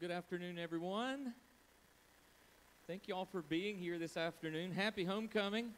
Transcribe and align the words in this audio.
good 0.00 0.10
afternoon, 0.12 0.60
everyone. 0.60 1.32
Thank 2.86 3.08
you 3.08 3.16
all 3.16 3.24
for 3.24 3.42
being 3.42 3.76
here 3.76 3.98
this 3.98 4.16
afternoon. 4.16 4.70
Happy 4.70 5.02
homecoming. 5.02 5.70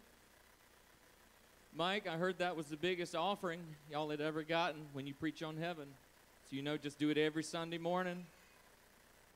Mike, 1.74 2.06
I 2.06 2.18
heard 2.18 2.38
that 2.38 2.54
was 2.54 2.66
the 2.66 2.76
biggest 2.76 3.16
offering 3.16 3.60
y'all 3.90 4.10
had 4.10 4.20
ever 4.20 4.42
gotten 4.42 4.82
when 4.92 5.06
you 5.06 5.14
preach 5.14 5.42
on 5.42 5.56
heaven. 5.56 5.86
So 6.50 6.56
you 6.56 6.60
know, 6.60 6.76
just 6.76 6.98
do 6.98 7.08
it 7.08 7.16
every 7.16 7.42
Sunday 7.42 7.78
morning. 7.78 8.26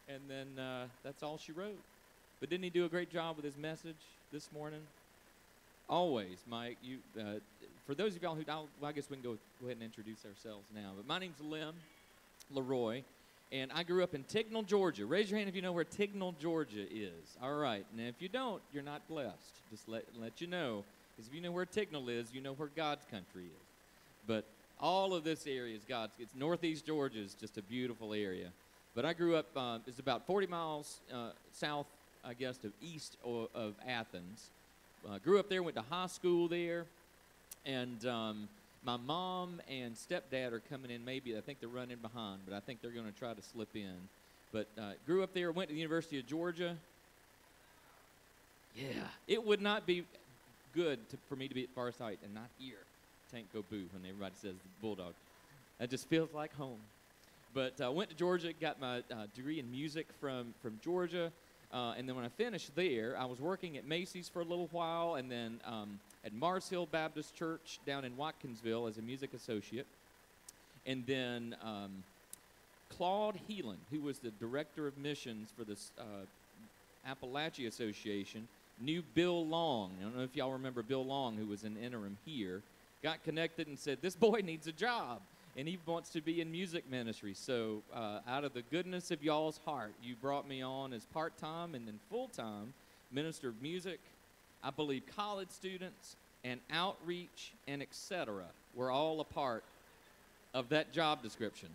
And 0.07 0.21
then 0.29 0.63
uh, 0.63 0.85
that's 1.03 1.23
all 1.23 1.39
she 1.39 1.53
wrote. 1.53 1.79
But 2.41 2.51
didn't 2.51 2.65
he 2.65 2.71
do 2.71 2.85
a 2.85 2.89
great 2.91 3.11
job 3.11 3.37
with 3.37 3.45
his 3.47 3.57
message 3.57 3.97
this 4.33 4.51
morning? 4.53 4.83
Always, 5.89 6.45
Mike. 6.47 6.77
You, 6.83 6.99
uh, 7.19 7.39
for 7.87 7.95
those 7.95 8.17
of 8.17 8.23
y'all 8.23 8.35
who, 8.35 8.45
I 8.87 8.93
guess 8.93 9.09
we 9.09 9.17
can 9.17 9.25
go, 9.25 9.39
go 9.61 9.67
ahead 9.67 9.79
and 9.79 9.83
introduce 9.83 10.27
ourselves 10.27 10.67
now. 10.75 10.93
But 10.95 11.07
my 11.07 11.19
name's 11.19 11.41
Lem 11.41 11.73
Leroy, 12.51 13.03
and 13.55 13.71
I 13.73 13.85
grew 13.85 14.03
up 14.03 14.17
in 14.17 14.25
Tignall, 14.25 14.67
Georgia. 14.67 15.07
Raise 15.07 15.31
your 15.31 15.39
hand 15.39 15.49
if 15.49 15.55
you 15.55 15.63
know 15.63 15.71
where 15.71 15.85
Tignall, 15.85 16.37
Georgia 16.41 16.83
is. 16.91 17.37
All 17.41 17.55
right. 17.55 17.87
Now, 17.97 18.05
if 18.05 18.21
you 18.21 18.29
don't, 18.29 18.61
you're 18.73 18.83
not 18.83 19.07
blessed. 19.09 19.55
Just 19.71 19.89
let 19.89 20.05
let 20.21 20.41
you 20.41 20.49
know, 20.49 20.83
because 21.15 21.29
if 21.29 21.35
you 21.35 21.41
know 21.41 21.53
where 21.53 21.65
Tignall 21.65 22.09
is, 22.09 22.35
you 22.35 22.41
know 22.41 22.55
where 22.55 22.69
God's 22.75 23.05
country 23.05 23.45
is. 23.45 23.67
But 24.27 24.45
all 24.81 25.15
of 25.15 25.23
this 25.23 25.47
area 25.47 25.77
is 25.77 25.83
God's. 25.89 26.13
It's 26.19 26.35
northeast 26.35 26.85
Georgia 26.85 27.21
is 27.21 27.35
just 27.35 27.57
a 27.57 27.63
beautiful 27.63 28.13
area. 28.13 28.49
But 28.97 29.05
I 29.05 29.13
grew 29.13 29.37
up. 29.37 29.47
Uh, 29.55 29.79
it's 29.87 30.01
about 30.01 30.27
40 30.27 30.49
miles 30.49 30.99
uh, 31.13 31.31
south, 31.53 31.87
I 32.25 32.35
guess, 32.35 32.59
of 32.65 32.73
east 32.83 33.17
of, 33.25 33.47
of 33.55 33.75
Athens. 33.87 34.51
Uh, 35.09 35.19
grew 35.19 35.39
up 35.39 35.49
there. 35.49 35.63
Went 35.63 35.77
to 35.77 35.85
high 35.89 36.09
school 36.09 36.49
there, 36.49 36.87
and 37.65 38.05
um, 38.05 38.49
my 38.85 38.97
mom 38.97 39.61
and 39.69 39.95
stepdad 39.95 40.53
are 40.53 40.61
coming 40.61 40.91
in. 40.91 41.05
Maybe 41.05 41.37
I 41.37 41.41
think 41.41 41.61
they're 41.61 41.69
running 41.69 41.99
behind, 41.99 42.41
but 42.47 42.55
I 42.55 42.61
think 42.61 42.83
they're 42.83 42.91
going 42.91 43.11
to 43.11 43.19
try 43.19 43.33
to 43.33 43.43
slip 43.43 43.75
in. 43.75 43.97
But 44.53 44.69
uh, 44.79 44.93
grew 45.07 45.23
up 45.23 45.35
there. 45.35 45.51
Went 45.51 45.69
to 45.69 45.75
the 45.75 45.81
University 45.81 46.19
of 46.19 46.27
Georgia. 46.27 46.77
Yeah, 48.77 49.07
it 49.27 49.43
would 49.43 49.61
not 49.61 49.87
be 49.87 50.05
good 50.75 51.09
to, 51.11 51.17
for 51.29 51.37
me 51.37 51.49
to 51.49 51.55
be 51.55 51.63
at 51.63 51.71
Forest 51.71 52.01
Height 52.01 52.19
and 52.25 52.35
not 52.35 52.49
hear 52.59 52.77
Tank 53.33 53.47
go 53.53 53.65
boo 53.69 53.85
when 53.93 54.05
everybody 54.09 54.35
says 54.37 54.53
the 54.53 54.69
Bulldog. 54.81 55.15
That 55.81 55.91
just 55.91 56.09
feels 56.09 56.33
like 56.33 56.55
home. 56.55 56.79
But 57.53 57.81
I 57.81 57.87
uh, 57.87 57.91
went 57.93 58.11
to 58.11 58.17
Georgia, 58.17 58.53
got 58.53 58.81
my 58.81 58.99
uh, 58.99 59.27
degree 59.35 59.61
in 59.61 59.71
music 59.71 60.07
from, 60.21 60.55
from 60.61 60.79
Georgia. 60.83 61.33
Uh, 61.73 61.95
and 61.97 62.09
then 62.09 62.17
when 62.17 62.25
I 62.25 62.29
finished 62.29 62.75
there, 62.77 63.17
I 63.19 63.25
was 63.25 63.41
working 63.41 63.77
at 63.77 63.87
Macy's 63.87 64.29
for 64.29 64.41
a 64.41 64.45
little 64.45 64.69
while, 64.71 65.15
and 65.17 65.31
then 65.31 65.61
um, 65.65 65.99
at 66.25 66.33
Mars 66.33 66.69
Hill 66.69 66.87
Baptist 66.87 67.35
Church 67.35 67.79
down 67.87 68.05
in 68.05 68.13
Watkinsville 68.13 68.89
as 68.89 68.99
a 68.99 69.03
music 69.03 69.35
associate. 69.35 69.87
And 70.87 71.05
then 71.07 71.57
um, 71.63 72.03
Claude 72.97 73.39
Heelan, 73.49 73.77
who 73.91 74.01
was 74.01 74.19
the 74.19 74.31
director 74.33 74.87
of 74.87 74.97
missions 74.97 75.51
for 75.57 75.65
the 75.65 75.77
uh, 75.99 77.11
Appalachee 77.11 77.67
Association, 77.67 78.49
knew 78.81 79.03
Bill 79.15 79.47
Long. 79.47 79.93
I 80.01 80.05
don't 80.05 80.17
know 80.17 80.25
if 80.25 80.35
y'all 80.35 80.53
remember 80.53 80.83
Bill 80.83 81.05
Long, 81.05 81.37
who 81.37 81.47
was 81.47 81.65
an 81.65 81.77
interim 81.77 82.17
here. 82.25 82.63
Got 83.03 83.23
connected 83.23 83.67
and 83.67 83.79
said, 83.79 83.99
This 84.01 84.17
boy 84.17 84.41
needs 84.45 84.67
a 84.67 84.73
job 84.73 85.21
and 85.57 85.69
he 85.69 85.79
wants 85.87 86.11
to 86.11 86.21
be 86.21 86.41
in 86.41 86.51
music 86.51 86.91
ministry. 86.91 87.33
So, 87.35 87.83
uh, 87.95 88.21
out 88.27 88.45
of 88.45 88.55
the 88.55 88.63
goodness 88.63 89.11
of 89.11 89.23
y'all's 89.23 89.61
heart, 89.65 89.93
you 90.03 90.17
brought 90.21 90.49
me 90.49 90.63
on 90.63 90.93
as 90.93 91.05
part 91.07 91.37
time 91.39 91.75
and 91.75 91.87
then 91.87 92.01
full 92.11 92.29
time 92.29 92.73
minister 93.13 93.49
of 93.49 93.63
music. 93.63 94.01
I 94.65 94.71
believe 94.71 95.03
college 95.15 95.51
students 95.51 96.17
and 96.43 96.59
outreach 96.71 97.53
and 97.69 97.83
etc. 97.83 98.45
were 98.75 98.91
all 98.91 99.21
a 99.21 99.25
part 99.25 99.63
of 100.55 100.71
that 100.71 100.93
job 100.93 101.23
description. 101.23 101.69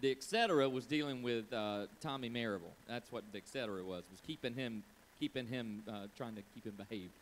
The 0.00 0.10
etc. 0.10 0.68
was 0.68 0.86
dealing 0.86 1.22
with 1.22 1.52
uh, 1.52 1.86
Tommy 2.00 2.28
Marable. 2.28 2.72
That's 2.88 3.12
what 3.12 3.22
the 3.32 3.38
etc. 3.38 3.82
was. 3.84 4.04
Was 4.10 4.20
keeping 4.26 4.54
him, 4.54 4.82
keeping 5.20 5.46
him, 5.46 5.82
uh, 5.88 6.06
trying 6.16 6.34
to 6.34 6.42
keep 6.54 6.64
him 6.64 6.74
behaved. 6.76 7.12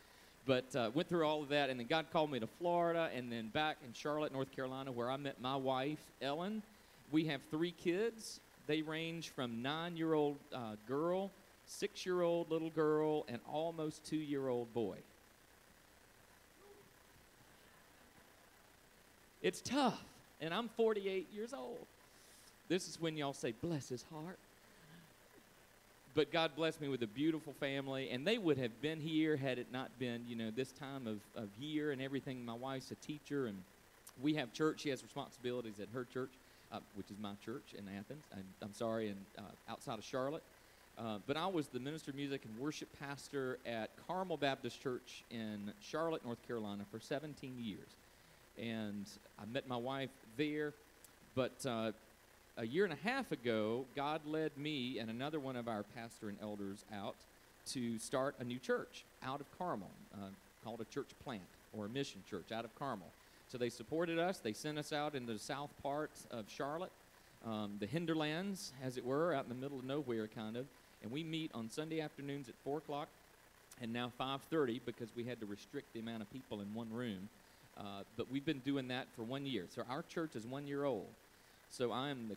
But 0.47 0.75
uh, 0.75 0.91
went 0.95 1.09
through 1.09 1.27
all 1.27 1.43
of 1.43 1.51
that, 1.51 1.69
and 1.69 1.79
then 1.79 1.87
God 1.87 2.07
called 2.11 2.31
me 2.31 2.41
to 2.41 2.47
Florida, 2.47 3.11
and 3.15 3.31
then 3.31 3.49
back 3.49 3.77
in 3.85 3.93
Charlotte, 3.93 4.33
North 4.33 4.51
Carolina, 4.55 4.91
where 4.91 5.11
I 5.11 5.17
met 5.19 5.41
my 5.43 5.57
wife, 5.57 5.99
Ellen. 6.23 6.63
We 7.11 7.25
have 7.27 7.41
three 7.51 7.73
kids. 7.73 8.41
They 8.67 8.81
range 8.81 9.31
from 9.31 9.61
nine-year-old 9.61 10.37
uh, 11.69 11.81
girl, 11.87 11.91
six-year-old 11.91 12.51
little 12.51 12.71
girl, 12.71 13.25
and 13.29 13.41
almost 13.51 14.05
two-year-old 14.05 14.73
boy. 14.75 14.97
It's 19.43 19.61
tough, 19.61 20.03
and 20.41 20.53
I'm 20.53 20.69
48 20.71 21.29
years 21.33 21.55
old. 21.55 21.87
This 22.69 22.89
is 22.89 23.01
when 23.01 23.17
y'all 23.17 23.33
say, 23.33 23.53
"Bless 23.63 23.89
his 23.89 24.05
heart." 24.13 24.39
but 26.15 26.33
God 26.33 26.57
blessed 26.57 26.81
me 26.81 26.89
with 26.89 27.03
a 27.05 27.07
beautiful 27.07 27.53
family, 27.61 28.11
and 28.11 28.27
they 28.27 28.39
would 28.39 28.59
have 28.59 28.83
been 28.83 28.99
here 29.01 29.37
had 29.37 29.57
it 29.57 29.71
not 29.71 29.97
been, 30.01 30.25
you 30.27 30.35
know, 30.35 30.51
this 30.51 30.73
time 30.73 31.07
of, 31.07 31.21
of 31.41 31.49
year 31.61 31.93
and 31.93 32.03
everything. 32.03 32.45
My 32.45 32.55
wife's 32.55 32.91
a 32.91 32.97
teacher, 32.97 33.47
and 33.47 33.63
we 34.21 34.35
have 34.35 34.53
church. 34.53 34.81
She 34.81 34.89
has 34.89 35.05
responsibilities 35.05 35.79
at 35.81 35.89
her 35.95 36.05
church, 36.05 36.33
uh, 36.73 36.81
which 36.97 37.09
is 37.13 37.19
my 37.21 37.35
church 37.45 37.73
in 37.79 37.87
Athens. 37.97 38.25
I'm, 38.33 38.45
I'm 38.61 38.75
sorry, 38.75 39.11
and 39.11 39.25
uh, 39.39 39.43
outside 39.71 39.99
of 40.01 40.05
Charlotte. 40.05 40.43
Uh, 40.99 41.19
but 41.29 41.37
I 41.37 41.47
was 41.47 41.69
the 41.69 41.79
minister 41.79 42.11
of 42.11 42.17
music 42.17 42.45
and 42.45 42.59
worship 42.59 42.89
pastor 42.99 43.59
at 43.65 43.91
Carmel 44.09 44.37
Baptist 44.37 44.83
Church 44.83 45.23
in 45.31 45.73
Charlotte, 45.81 46.25
North 46.25 46.45
Carolina, 46.47 46.85
for 46.91 46.99
17 46.99 47.55
years. 47.57 47.89
And 48.61 49.07
I 49.41 49.45
met 49.45 49.69
my 49.69 49.77
wife 49.77 50.11
there, 50.37 50.75
but 51.37 51.65
uh, 51.65 51.93
a 52.57 52.67
year 52.67 52.83
and 52.83 52.93
a 52.93 53.09
half 53.09 53.31
ago, 53.31 53.85
God 53.95 54.23
led 54.27 54.59
me 54.59 54.99
and 54.99 55.09
another 55.09 55.39
one 55.39 55.55
of 55.55 55.69
our 55.69 55.85
pastor 55.95 56.29
and 56.29 56.39
elders 56.43 56.85
out 56.93 57.15
to 57.67 57.97
start 58.01 58.35
a 58.41 58.45
new 58.45 58.59
church 58.59 59.05
out 59.23 59.41
of 59.41 59.47
Carmel 59.57 59.91
uh, 60.15 60.31
called 60.65 60.81
a 60.81 60.85
church 60.87 61.11
plant 61.23 61.43
or 61.73 61.87
a 61.87 61.89
mission 61.89 62.25
church 62.29 62.51
out 62.51 62.65
of 62.65 62.75
Carmel. 62.77 63.07
So 63.47 63.57
they 63.57 63.71
supported 63.71 64.19
us. 64.19 64.39
They 64.39 64.53
sent 64.53 64.79
us 64.79 64.93
out 64.93 65.15
into 65.15 65.35
the 65.35 65.39
south 65.39 65.71
part 65.81 66.11
of 66.33 66.47
Charlotte, 66.49 66.93
um, 67.47 67.77
the 67.79 67.87
hinterlands, 67.87 68.73
as 68.83 68.97
it 68.97 69.05
were, 69.05 69.33
out 69.33 69.45
in 69.45 69.49
the 69.49 69.55
middle 69.55 69.79
of 69.79 69.85
nowhere, 69.85 70.27
kind 70.27 70.57
of. 70.57 70.67
And 71.03 71.13
we 71.13 71.23
meet 71.23 71.51
on 71.55 71.71
Sunday 71.71 72.01
afternoons 72.01 72.49
at 72.49 72.55
4 72.65 72.79
o'clock 72.79 73.09
and 73.81 73.93
now 73.93 74.13
5.30 74.21 74.81
because 74.85 75.09
we 75.15 75.25
had 75.25 75.41
to 75.41 75.47
restrict 75.47 75.93
the 75.93 76.01
amount 76.01 76.23
of 76.23 76.33
people 76.33 76.61
in 76.61 76.75
one 76.75 76.93
room. 76.93 77.29
Uh, 77.79 78.03
but 78.17 78.31
we've 78.31 78.45
been 78.45 78.59
doing 78.61 78.89
that 78.89 79.07
for 79.15 79.23
one 79.23 79.47
year. 79.47 79.67
So 79.73 79.83
our 79.89 80.03
church 80.03 80.35
is 80.35 80.47
one 80.47 80.67
year 80.67 80.85
old. 80.85 81.07
So 81.71 81.93
I 81.93 82.11
am 82.11 82.29
the 82.29 82.37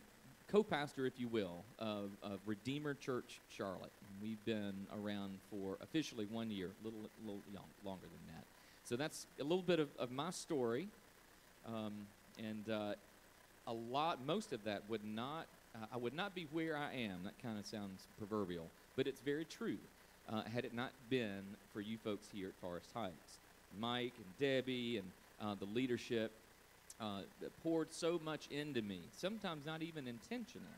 co-pastor, 0.50 1.06
if 1.06 1.18
you 1.18 1.26
will, 1.26 1.64
of, 1.78 2.10
of 2.22 2.38
Redeemer 2.46 2.94
Church 2.94 3.40
Charlotte. 3.48 3.90
And 4.00 4.28
we've 4.28 4.44
been 4.44 4.86
around 4.94 5.38
for 5.50 5.78
officially 5.82 6.26
one 6.26 6.50
year, 6.50 6.70
a 6.82 6.84
little, 6.84 7.00
little 7.24 7.42
young, 7.52 7.64
longer 7.84 8.02
than 8.04 8.34
that. 8.34 8.44
So 8.84 8.96
that's 8.96 9.26
a 9.40 9.42
little 9.42 9.62
bit 9.62 9.80
of, 9.80 9.88
of 9.98 10.10
my 10.12 10.30
story. 10.30 10.88
Um, 11.66 11.92
and 12.38 12.68
uh, 12.70 12.94
a 13.66 13.72
lot, 13.72 14.24
most 14.24 14.52
of 14.52 14.64
that 14.64 14.82
would 14.88 15.04
not, 15.04 15.46
uh, 15.74 15.86
I 15.92 15.96
would 15.96 16.14
not 16.14 16.34
be 16.34 16.46
where 16.52 16.76
I 16.76 16.94
am. 16.94 17.24
That 17.24 17.40
kind 17.42 17.58
of 17.58 17.66
sounds 17.66 18.06
proverbial, 18.18 18.66
but 18.96 19.06
it's 19.06 19.20
very 19.20 19.44
true. 19.44 19.78
Uh, 20.28 20.42
had 20.42 20.64
it 20.64 20.74
not 20.74 20.92
been 21.10 21.42
for 21.72 21.80
you 21.80 21.98
folks 21.98 22.26
here 22.32 22.48
at 22.48 22.54
Forest 22.60 22.88
Heights, 22.94 23.38
Mike 23.78 24.12
and 24.16 24.38
Debbie 24.38 24.98
and 24.98 25.06
uh, 25.40 25.54
the 25.54 25.66
leadership 25.74 26.30
uh, 27.00 27.20
that 27.40 27.50
poured 27.62 27.92
so 27.92 28.20
much 28.24 28.48
into 28.50 28.82
me, 28.82 29.00
sometimes 29.16 29.66
not 29.66 29.82
even 29.82 30.06
intentional. 30.06 30.68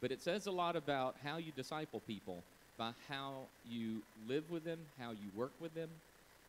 But 0.00 0.12
it 0.12 0.22
says 0.22 0.46
a 0.46 0.50
lot 0.50 0.76
about 0.76 1.16
how 1.22 1.36
you 1.36 1.52
disciple 1.56 2.00
people 2.06 2.42
by 2.78 2.92
how 3.08 3.34
you 3.68 4.02
live 4.26 4.50
with 4.50 4.64
them, 4.64 4.78
how 4.98 5.10
you 5.10 5.28
work 5.36 5.52
with 5.60 5.74
them, 5.74 5.90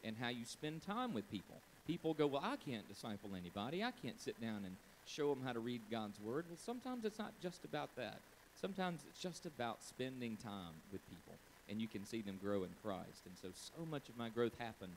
and 0.04 0.16
how 0.20 0.30
you 0.30 0.46
spend 0.46 0.82
time 0.82 1.14
with 1.14 1.30
people. 1.30 1.56
People 1.88 2.14
go, 2.14 2.28
Well, 2.28 2.42
I 2.44 2.56
can't 2.56 2.88
disciple 2.88 3.32
anybody. 3.38 3.84
I 3.84 3.92
can't 3.92 4.20
sit 4.20 4.40
down 4.42 4.62
and 4.66 4.76
show 5.06 5.34
them 5.34 5.44
how 5.44 5.54
to 5.54 5.60
read 5.60 5.82
God's 5.90 6.20
Word. 6.20 6.46
Well, 6.48 6.58
sometimes 6.64 7.06
it's 7.06 7.20
not 7.20 7.34
just 7.42 7.66
about 7.66 7.96
that. 7.96 8.20
Sometimes 8.60 9.02
it's 9.10 9.20
just 9.20 9.46
about 9.46 9.82
spending 9.84 10.38
time 10.38 10.76
with 10.92 11.02
people, 11.10 11.34
and 11.70 11.82
you 11.82 11.88
can 11.88 12.06
see 12.06 12.22
them 12.22 12.38
grow 12.42 12.64
in 12.64 12.70
Christ. 12.84 13.26
And 13.26 13.36
so, 13.42 13.48
so 13.54 13.86
much 13.86 14.10
of 14.10 14.18
my 14.18 14.30
growth 14.30 14.54
happened 14.60 14.94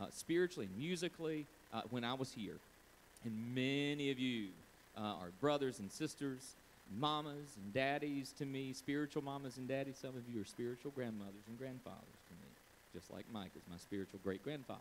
uh, 0.00 0.06
spiritually, 0.10 0.68
musically, 0.76 1.46
uh, 1.72 1.82
when 1.90 2.04
I 2.04 2.14
was 2.14 2.32
here. 2.32 2.56
And 3.24 3.54
many 3.54 4.10
of 4.10 4.18
you 4.18 4.48
uh, 4.96 5.00
are 5.00 5.30
brothers 5.40 5.78
and 5.78 5.90
sisters, 5.90 6.54
mamas 6.96 7.56
and 7.56 7.72
daddies 7.72 8.32
to 8.38 8.46
me, 8.46 8.72
spiritual 8.72 9.22
mamas 9.22 9.56
and 9.56 9.68
daddies. 9.68 9.96
Some 10.00 10.16
of 10.16 10.22
you 10.32 10.40
are 10.40 10.44
spiritual 10.44 10.92
grandmothers 10.92 11.44
and 11.48 11.58
grandfathers 11.58 12.20
to 12.28 12.34
me, 12.34 12.48
just 12.94 13.10
like 13.12 13.24
Mike 13.32 13.52
is 13.56 13.62
my 13.70 13.76
spiritual 13.78 14.20
great 14.22 14.42
grandfather. 14.42 14.80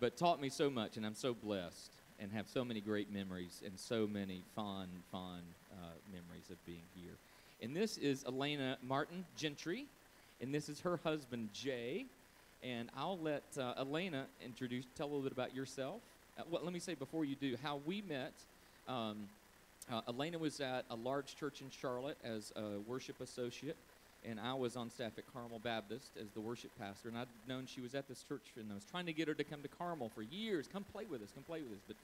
But 0.00 0.16
taught 0.16 0.40
me 0.40 0.48
so 0.48 0.68
much, 0.70 0.96
and 0.96 1.06
I'm 1.06 1.14
so 1.14 1.34
blessed 1.34 1.90
and 2.20 2.32
have 2.32 2.46
so 2.48 2.64
many 2.64 2.80
great 2.80 3.12
memories 3.12 3.62
and 3.64 3.78
so 3.78 4.06
many 4.06 4.42
fond, 4.54 4.90
fond 5.10 5.42
uh, 5.72 5.76
memories 6.12 6.50
of 6.50 6.64
being 6.66 6.86
here. 6.94 7.14
And 7.62 7.74
this 7.74 7.96
is 7.98 8.24
Elena 8.24 8.78
Martin 8.82 9.24
Gentry, 9.36 9.86
and 10.40 10.54
this 10.54 10.68
is 10.68 10.80
her 10.80 10.98
husband, 11.04 11.50
Jay. 11.52 12.06
And 12.62 12.90
I'll 12.96 13.18
let 13.18 13.44
uh, 13.58 13.74
Elena 13.78 14.26
introduce, 14.44 14.84
tell 14.96 15.06
a 15.06 15.08
little 15.08 15.22
bit 15.22 15.32
about 15.32 15.54
yourself. 15.54 16.00
Uh, 16.38 16.42
well, 16.50 16.62
let 16.64 16.72
me 16.72 16.80
say 16.80 16.94
before 16.94 17.24
you 17.24 17.36
do, 17.36 17.56
how 17.62 17.80
we 17.86 18.02
met. 18.02 18.34
Um, 18.88 19.28
Uh, 19.92 20.00
Elena 20.08 20.38
was 20.38 20.60
at 20.60 20.86
a 20.88 20.94
large 20.96 21.36
church 21.36 21.60
in 21.60 21.68
Charlotte 21.68 22.16
as 22.24 22.52
a 22.56 22.80
worship 22.88 23.20
associate, 23.20 23.76
and 24.24 24.40
I 24.40 24.54
was 24.54 24.76
on 24.76 24.90
staff 24.90 25.12
at 25.18 25.24
Carmel 25.32 25.58
Baptist 25.58 26.12
as 26.20 26.30
the 26.30 26.40
worship 26.40 26.70
pastor. 26.78 27.08
And 27.08 27.18
I'd 27.18 27.28
known 27.46 27.66
she 27.66 27.80
was 27.80 27.94
at 27.94 28.08
this 28.08 28.22
church, 28.22 28.52
and 28.58 28.70
I 28.70 28.74
was 28.74 28.84
trying 28.84 29.06
to 29.06 29.12
get 29.12 29.28
her 29.28 29.34
to 29.34 29.44
come 29.44 29.62
to 29.62 29.68
Carmel 29.68 30.08
for 30.08 30.22
years. 30.22 30.66
Come 30.66 30.84
play 30.84 31.04
with 31.06 31.22
us, 31.22 31.30
come 31.32 31.44
play 31.44 31.62
with 31.62 31.72
us. 31.72 31.84
But 31.86 31.96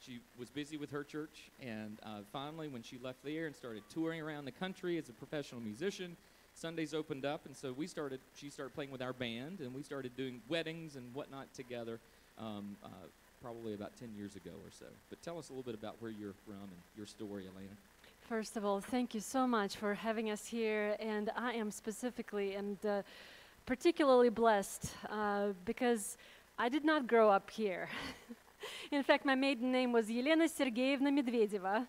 she 0.00 0.20
was 0.38 0.50
busy 0.50 0.76
with 0.76 0.90
her 0.90 1.04
church, 1.04 1.50
and 1.60 1.98
uh, 2.02 2.20
finally, 2.32 2.68
when 2.68 2.82
she 2.82 2.98
left 2.98 3.24
there 3.24 3.46
and 3.46 3.56
started 3.56 3.82
touring 3.92 4.20
around 4.20 4.44
the 4.44 4.52
country 4.52 4.98
as 4.98 5.08
a 5.08 5.12
professional 5.12 5.60
musician, 5.60 6.16
Sundays 6.54 6.92
opened 6.92 7.24
up, 7.24 7.46
and 7.46 7.56
so 7.56 7.72
we 7.72 7.86
started. 7.86 8.20
She 8.34 8.50
started 8.50 8.74
playing 8.74 8.90
with 8.90 9.02
our 9.02 9.12
band, 9.12 9.60
and 9.60 9.74
we 9.74 9.82
started 9.82 10.16
doing 10.16 10.40
weddings 10.48 10.96
and 10.96 11.14
whatnot 11.14 11.52
together. 11.54 12.00
Um, 12.38 12.76
uh, 12.84 12.88
probably 13.42 13.74
about 13.74 13.96
10 13.96 14.14
years 14.14 14.34
ago 14.34 14.50
or 14.64 14.70
so. 14.70 14.86
But 15.08 15.22
tell 15.22 15.38
us 15.38 15.50
a 15.50 15.52
little 15.52 15.62
bit 15.62 15.74
about 15.74 15.96
where 16.00 16.10
you're 16.10 16.34
from 16.44 16.54
and 16.54 16.80
your 16.96 17.06
story, 17.06 17.44
Elena. 17.46 17.76
First 18.28 18.56
of 18.56 18.64
all, 18.64 18.80
thank 18.80 19.14
you 19.14 19.20
so 19.20 19.46
much 19.46 19.76
for 19.76 19.94
having 19.94 20.30
us 20.30 20.44
here. 20.46 20.96
And 20.98 21.30
I 21.36 21.52
am 21.52 21.70
specifically 21.70 22.56
and 22.56 22.76
uh, 22.84 23.02
particularly 23.66 24.30
blessed 24.30 24.92
uh, 25.08 25.50
because 25.64 26.16
I 26.58 26.68
did 26.68 26.84
not 26.84 27.06
grow 27.06 27.30
up 27.30 27.48
here. 27.48 27.88
In 28.90 29.04
fact, 29.04 29.24
my 29.24 29.36
maiden 29.36 29.70
name 29.70 29.92
was 29.92 30.06
Yelena 30.08 30.48
Sergeyevna 30.48 31.12
Medvedeva, 31.16 31.86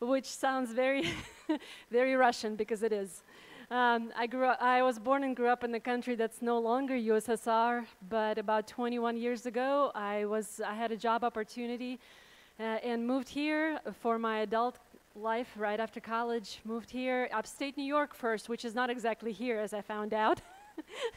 which 0.00 0.26
sounds 0.26 0.72
very, 0.72 1.08
very 1.92 2.16
Russian 2.16 2.56
because 2.56 2.82
it 2.82 2.92
is. 2.92 3.22
Um, 3.70 4.10
I, 4.16 4.26
grew 4.26 4.46
up, 4.46 4.60
I 4.60 4.82
was 4.82 4.98
born 4.98 5.22
and 5.22 5.36
grew 5.36 5.48
up 5.48 5.62
in 5.62 5.72
a 5.72 5.80
country 5.80 6.16
that's 6.16 6.42
no 6.42 6.58
longer 6.58 6.94
USSR, 6.94 7.86
but 8.08 8.38
about 8.38 8.66
21 8.66 9.16
years 9.16 9.46
ago, 9.46 9.92
I, 9.94 10.24
was, 10.24 10.60
I 10.66 10.74
had 10.74 10.90
a 10.90 10.96
job 10.96 11.22
opportunity 11.22 12.00
uh, 12.58 12.62
and 12.62 13.06
moved 13.06 13.28
here 13.28 13.78
for 14.00 14.18
my 14.18 14.38
adult 14.38 14.78
life 15.16 15.48
right 15.56 15.80
after 15.80 16.00
college. 16.00 16.60
Moved 16.64 16.90
here, 16.90 17.28
upstate 17.32 17.76
New 17.76 17.84
York 17.84 18.14
first, 18.14 18.48
which 18.48 18.64
is 18.64 18.74
not 18.74 18.90
exactly 18.90 19.32
here, 19.32 19.58
as 19.58 19.72
I 19.72 19.80
found 19.80 20.12
out. 20.12 20.40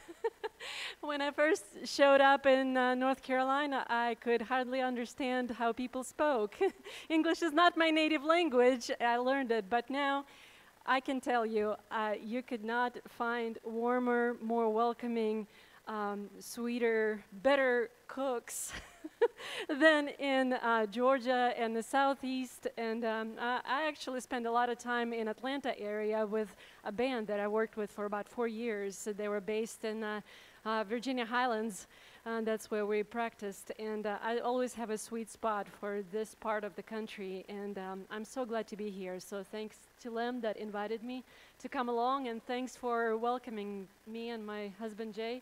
when 1.01 1.21
I 1.21 1.31
first 1.31 1.63
showed 1.85 2.21
up 2.21 2.45
in 2.45 2.77
uh, 2.77 2.95
North 2.95 3.21
Carolina, 3.21 3.85
I 3.89 4.15
could 4.21 4.41
hardly 4.41 4.81
understand 4.81 5.51
how 5.51 5.73
people 5.73 6.03
spoke. 6.03 6.57
English 7.09 7.41
is 7.41 7.51
not 7.51 7.75
my 7.77 7.89
native 7.89 8.23
language. 8.23 8.89
I 9.01 9.17
learned 9.17 9.51
it, 9.51 9.65
but 9.69 9.89
now 9.89 10.25
I 10.85 10.99
can 11.01 11.19
tell 11.19 11.45
you, 11.45 11.75
uh, 11.91 12.13
you 12.21 12.41
could 12.41 12.63
not 12.63 12.97
find 13.07 13.57
warmer, 13.63 14.37
more 14.41 14.69
welcoming, 14.69 15.45
um, 15.89 16.29
sweeter, 16.39 17.23
better 17.41 17.89
cooks 18.07 18.71
than 19.69 20.09
in 20.19 20.53
uh, 20.53 20.85
Georgia 20.85 21.51
and 21.57 21.75
the 21.75 21.81
Southeast. 21.83 22.67
And 22.77 23.03
um, 23.03 23.31
I, 23.39 23.59
I 23.65 23.87
actually 23.87 24.21
spent 24.21 24.45
a 24.45 24.51
lot 24.51 24.69
of 24.69 24.77
time 24.77 25.11
in 25.13 25.27
Atlanta 25.27 25.77
area 25.79 26.25
with 26.25 26.55
a 26.85 26.91
band 26.91 27.25
that 27.27 27.39
I 27.39 27.47
worked 27.47 27.75
with 27.75 27.91
for 27.91 28.05
about 28.05 28.29
four 28.29 28.47
years. 28.47 29.07
They 29.17 29.27
were 29.27 29.41
based 29.41 29.83
in 29.83 30.03
uh, 30.03 30.21
uh 30.65 30.83
Virginia 30.83 31.25
Highlands 31.25 31.87
and 32.25 32.45
that's 32.45 32.69
where 32.69 32.85
we 32.85 33.03
practiced. 33.03 33.71
And 33.79 34.05
uh, 34.05 34.17
I 34.21 34.39
always 34.39 34.73
have 34.73 34.89
a 34.89 34.97
sweet 34.97 35.29
spot 35.29 35.67
for 35.79 36.03
this 36.11 36.35
part 36.35 36.63
of 36.63 36.75
the 36.75 36.83
country, 36.83 37.45
and 37.49 37.77
um, 37.77 38.01
I'm 38.11 38.25
so 38.25 38.45
glad 38.45 38.67
to 38.67 38.75
be 38.75 38.89
here. 38.89 39.19
So 39.19 39.43
thanks 39.43 39.77
to 40.01 40.11
Lem 40.11 40.41
that 40.41 40.57
invited 40.57 41.03
me 41.03 41.23
to 41.59 41.69
come 41.69 41.89
along, 41.89 42.27
and 42.27 42.43
thanks 42.45 42.75
for 42.75 43.17
welcoming 43.17 43.87
me 44.07 44.29
and 44.29 44.45
my 44.45 44.71
husband 44.79 45.13
Jay. 45.13 45.41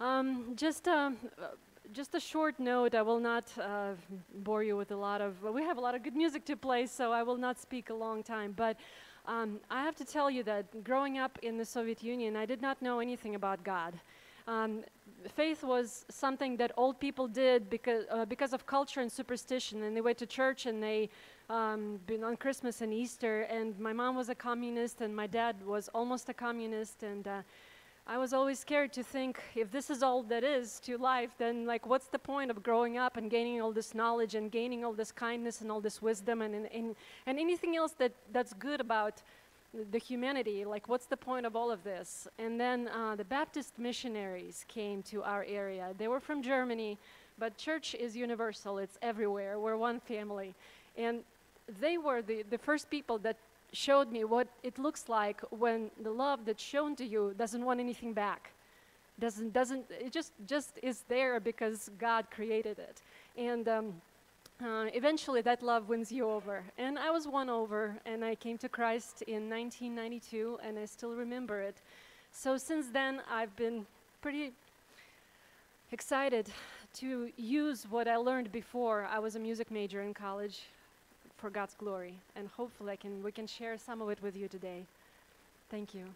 Um, 0.00 0.52
just. 0.56 0.88
Um, 0.88 1.16
just 1.92 2.14
a 2.14 2.20
short 2.20 2.58
note. 2.58 2.94
I 2.94 3.02
will 3.02 3.20
not 3.20 3.44
uh, 3.58 3.92
bore 4.38 4.64
you 4.64 4.76
with 4.76 4.90
a 4.90 4.96
lot 4.96 5.20
of. 5.20 5.42
Well, 5.42 5.52
we 5.52 5.62
have 5.62 5.78
a 5.78 5.80
lot 5.80 5.94
of 5.94 6.02
good 6.02 6.16
music 6.16 6.44
to 6.46 6.56
play, 6.56 6.86
so 6.86 7.12
I 7.12 7.22
will 7.22 7.36
not 7.36 7.60
speak 7.60 7.90
a 7.90 7.94
long 7.94 8.22
time. 8.22 8.52
But 8.56 8.76
um, 9.26 9.60
I 9.70 9.82
have 9.82 9.94
to 9.96 10.04
tell 10.04 10.30
you 10.30 10.42
that 10.44 10.82
growing 10.82 11.18
up 11.18 11.38
in 11.42 11.56
the 11.56 11.64
Soviet 11.64 12.02
Union, 12.02 12.36
I 12.36 12.46
did 12.46 12.60
not 12.60 12.82
know 12.82 12.98
anything 13.00 13.34
about 13.36 13.62
God. 13.62 13.94
Um, 14.46 14.82
faith 15.28 15.62
was 15.62 16.04
something 16.10 16.56
that 16.56 16.72
old 16.76 17.00
people 17.00 17.26
did 17.28 17.70
because, 17.70 18.04
uh, 18.10 18.24
because 18.26 18.52
of 18.52 18.66
culture 18.66 19.00
and 19.00 19.10
superstition, 19.10 19.84
and 19.84 19.96
they 19.96 20.02
went 20.02 20.18
to 20.18 20.26
church 20.26 20.66
and 20.66 20.82
they 20.82 21.08
um, 21.48 22.00
been 22.06 22.24
on 22.24 22.36
Christmas 22.36 22.80
and 22.80 22.92
Easter. 22.92 23.42
And 23.42 23.78
my 23.78 23.92
mom 23.92 24.16
was 24.16 24.28
a 24.28 24.34
communist, 24.34 25.00
and 25.00 25.14
my 25.14 25.26
dad 25.26 25.56
was 25.64 25.88
almost 25.94 26.28
a 26.28 26.34
communist, 26.34 27.02
and 27.02 27.26
uh, 27.26 27.42
I 28.06 28.18
was 28.18 28.34
always 28.34 28.58
scared 28.58 28.92
to 28.94 29.02
think 29.02 29.40
if 29.54 29.70
this 29.70 29.88
is 29.88 30.02
all 30.02 30.22
that 30.24 30.44
is 30.44 30.78
to 30.80 30.98
life, 30.98 31.30
then 31.38 31.64
like 31.64 31.86
what's 31.86 32.06
the 32.06 32.18
point 32.18 32.50
of 32.50 32.62
growing 32.62 32.98
up 32.98 33.16
and 33.16 33.30
gaining 33.30 33.62
all 33.62 33.72
this 33.72 33.94
knowledge 33.94 34.34
and 34.34 34.50
gaining 34.50 34.84
all 34.84 34.92
this 34.92 35.10
kindness 35.10 35.62
and 35.62 35.72
all 35.72 35.80
this 35.80 36.02
wisdom 36.02 36.42
and 36.42 36.54
and, 36.54 36.66
and, 36.72 36.96
and 37.26 37.38
anything 37.38 37.76
else 37.76 37.92
that 37.92 38.12
that's 38.30 38.52
good 38.52 38.80
about 38.80 39.22
the 39.90 39.98
humanity, 39.98 40.64
like 40.64 40.88
what's 40.88 41.06
the 41.06 41.16
point 41.16 41.46
of 41.46 41.56
all 41.56 41.70
of 41.70 41.82
this? 41.82 42.28
And 42.38 42.60
then 42.60 42.88
uh, 42.88 43.16
the 43.16 43.24
Baptist 43.24 43.78
missionaries 43.78 44.64
came 44.68 45.02
to 45.04 45.22
our 45.22 45.44
area. 45.48 45.94
They 45.98 46.08
were 46.08 46.20
from 46.20 46.42
Germany, 46.42 46.98
but 47.38 47.56
church 47.56 47.94
is 47.94 48.16
universal, 48.16 48.78
it's 48.78 48.98
everywhere. 49.02 49.58
We're 49.58 49.76
one 49.76 50.00
family. 50.00 50.54
And 50.96 51.20
they 51.80 51.98
were 51.98 52.22
the, 52.22 52.44
the 52.48 52.58
first 52.58 52.90
people 52.90 53.18
that 53.18 53.36
showed 53.74 54.10
me 54.10 54.24
what 54.24 54.48
it 54.62 54.78
looks 54.78 55.08
like 55.08 55.40
when 55.50 55.90
the 56.02 56.10
love 56.10 56.44
that's 56.44 56.62
shown 56.62 56.96
to 56.96 57.04
you 57.04 57.34
doesn't 57.36 57.64
want 57.64 57.80
anything 57.80 58.12
back. 58.12 58.52
Doesn't, 59.18 59.52
doesn't, 59.52 59.84
it 59.90 60.12
just, 60.12 60.32
just 60.46 60.78
is 60.82 61.04
there 61.08 61.38
because 61.40 61.90
God 61.98 62.26
created 62.30 62.78
it. 62.78 63.02
And 63.36 63.68
um, 63.68 63.94
uh, 64.64 64.86
eventually 64.92 65.40
that 65.42 65.62
love 65.62 65.88
wins 65.88 66.10
you 66.10 66.28
over. 66.28 66.64
And 66.78 66.98
I 66.98 67.10
was 67.10 67.28
won 67.28 67.48
over, 67.48 67.96
and 68.06 68.24
I 68.24 68.34
came 68.34 68.58
to 68.58 68.68
Christ 68.68 69.22
in 69.22 69.50
1992, 69.50 70.58
and 70.62 70.78
I 70.78 70.84
still 70.86 71.14
remember 71.14 71.60
it. 71.60 71.76
So 72.32 72.56
since 72.56 72.88
then, 72.88 73.20
I've 73.30 73.54
been 73.56 73.86
pretty 74.20 74.52
excited 75.92 76.48
to 76.94 77.30
use 77.36 77.86
what 77.88 78.08
I 78.08 78.16
learned 78.16 78.50
before 78.50 79.06
I 79.10 79.18
was 79.18 79.36
a 79.36 79.40
music 79.40 79.70
major 79.70 80.02
in 80.02 80.14
college 80.14 80.62
for 81.44 81.50
God's 81.50 81.74
glory. 81.74 82.14
And 82.36 82.48
hopefully 82.48 82.92
I 82.92 82.96
can, 82.96 83.22
we 83.22 83.30
can 83.30 83.46
share 83.46 83.76
some 83.76 84.00
of 84.00 84.08
it 84.08 84.18
with 84.22 84.34
you 84.34 84.48
today. 84.48 84.86
Thank 85.70 85.92
you. 85.92 86.06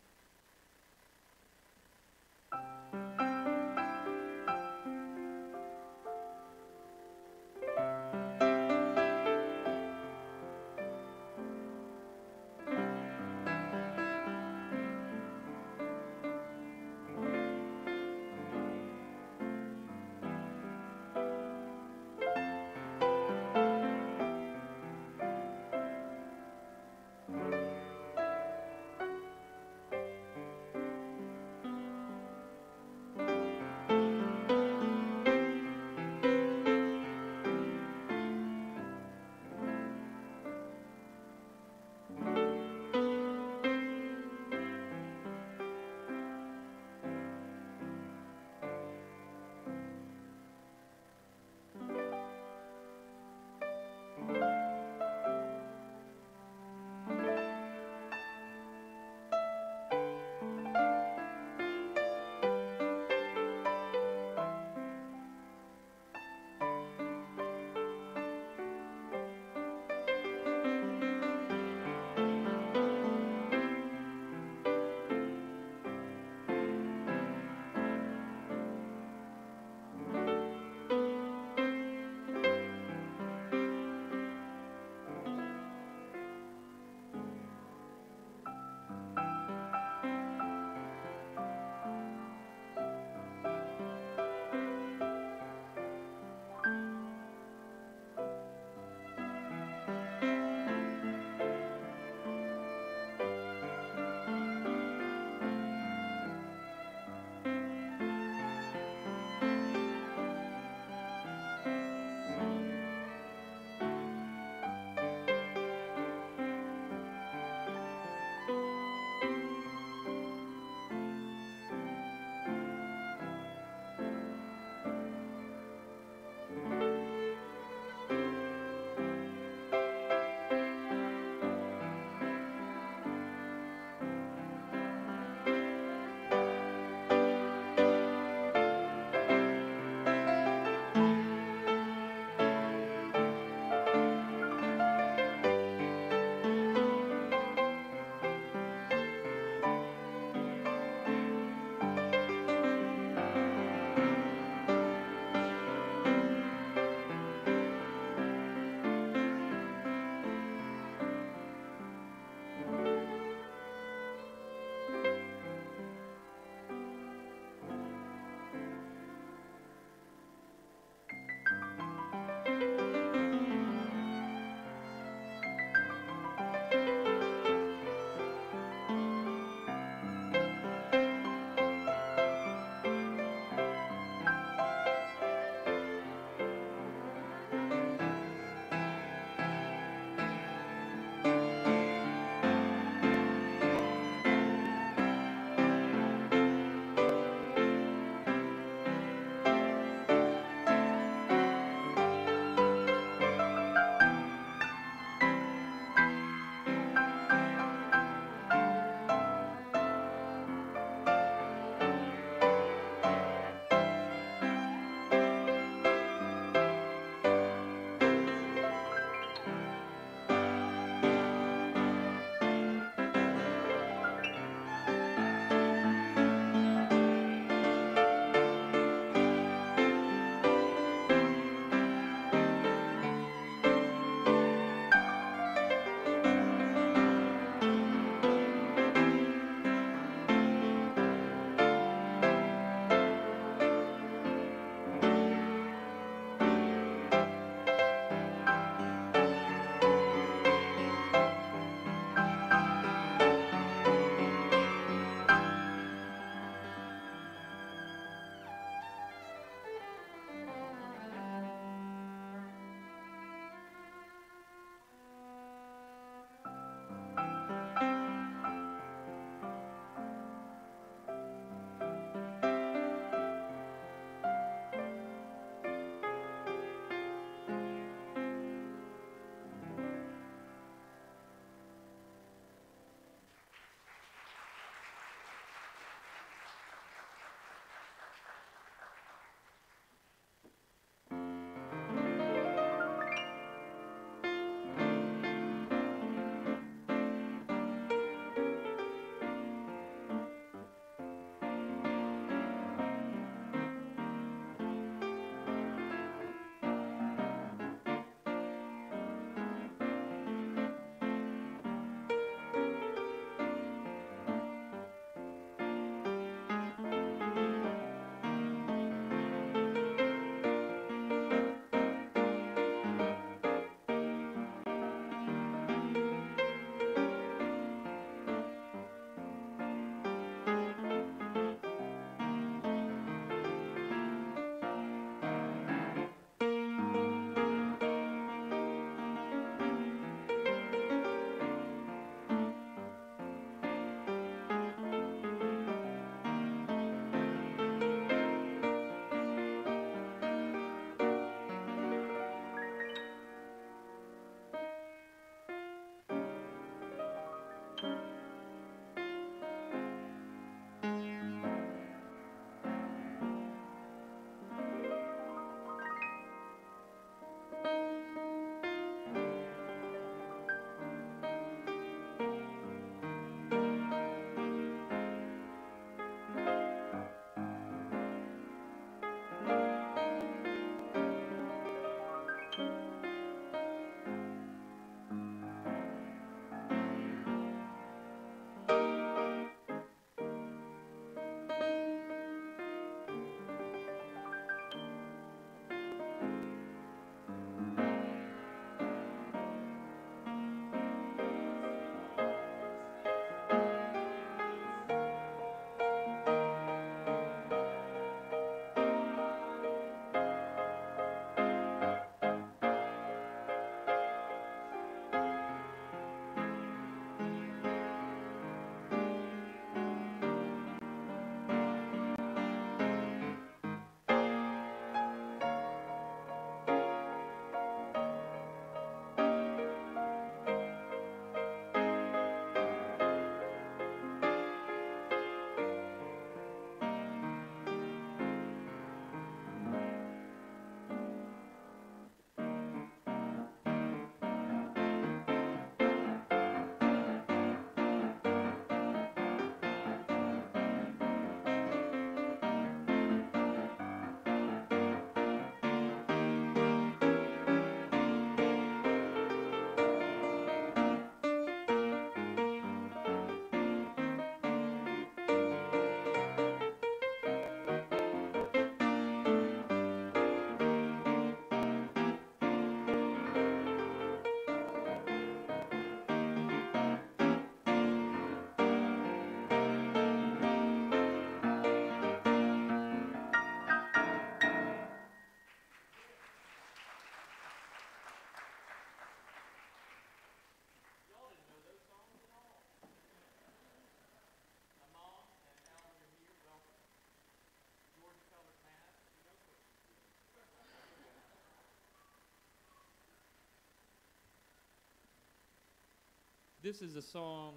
This 506.69 506.83
is 506.83 506.97
a 506.97 507.03
song 507.03 507.55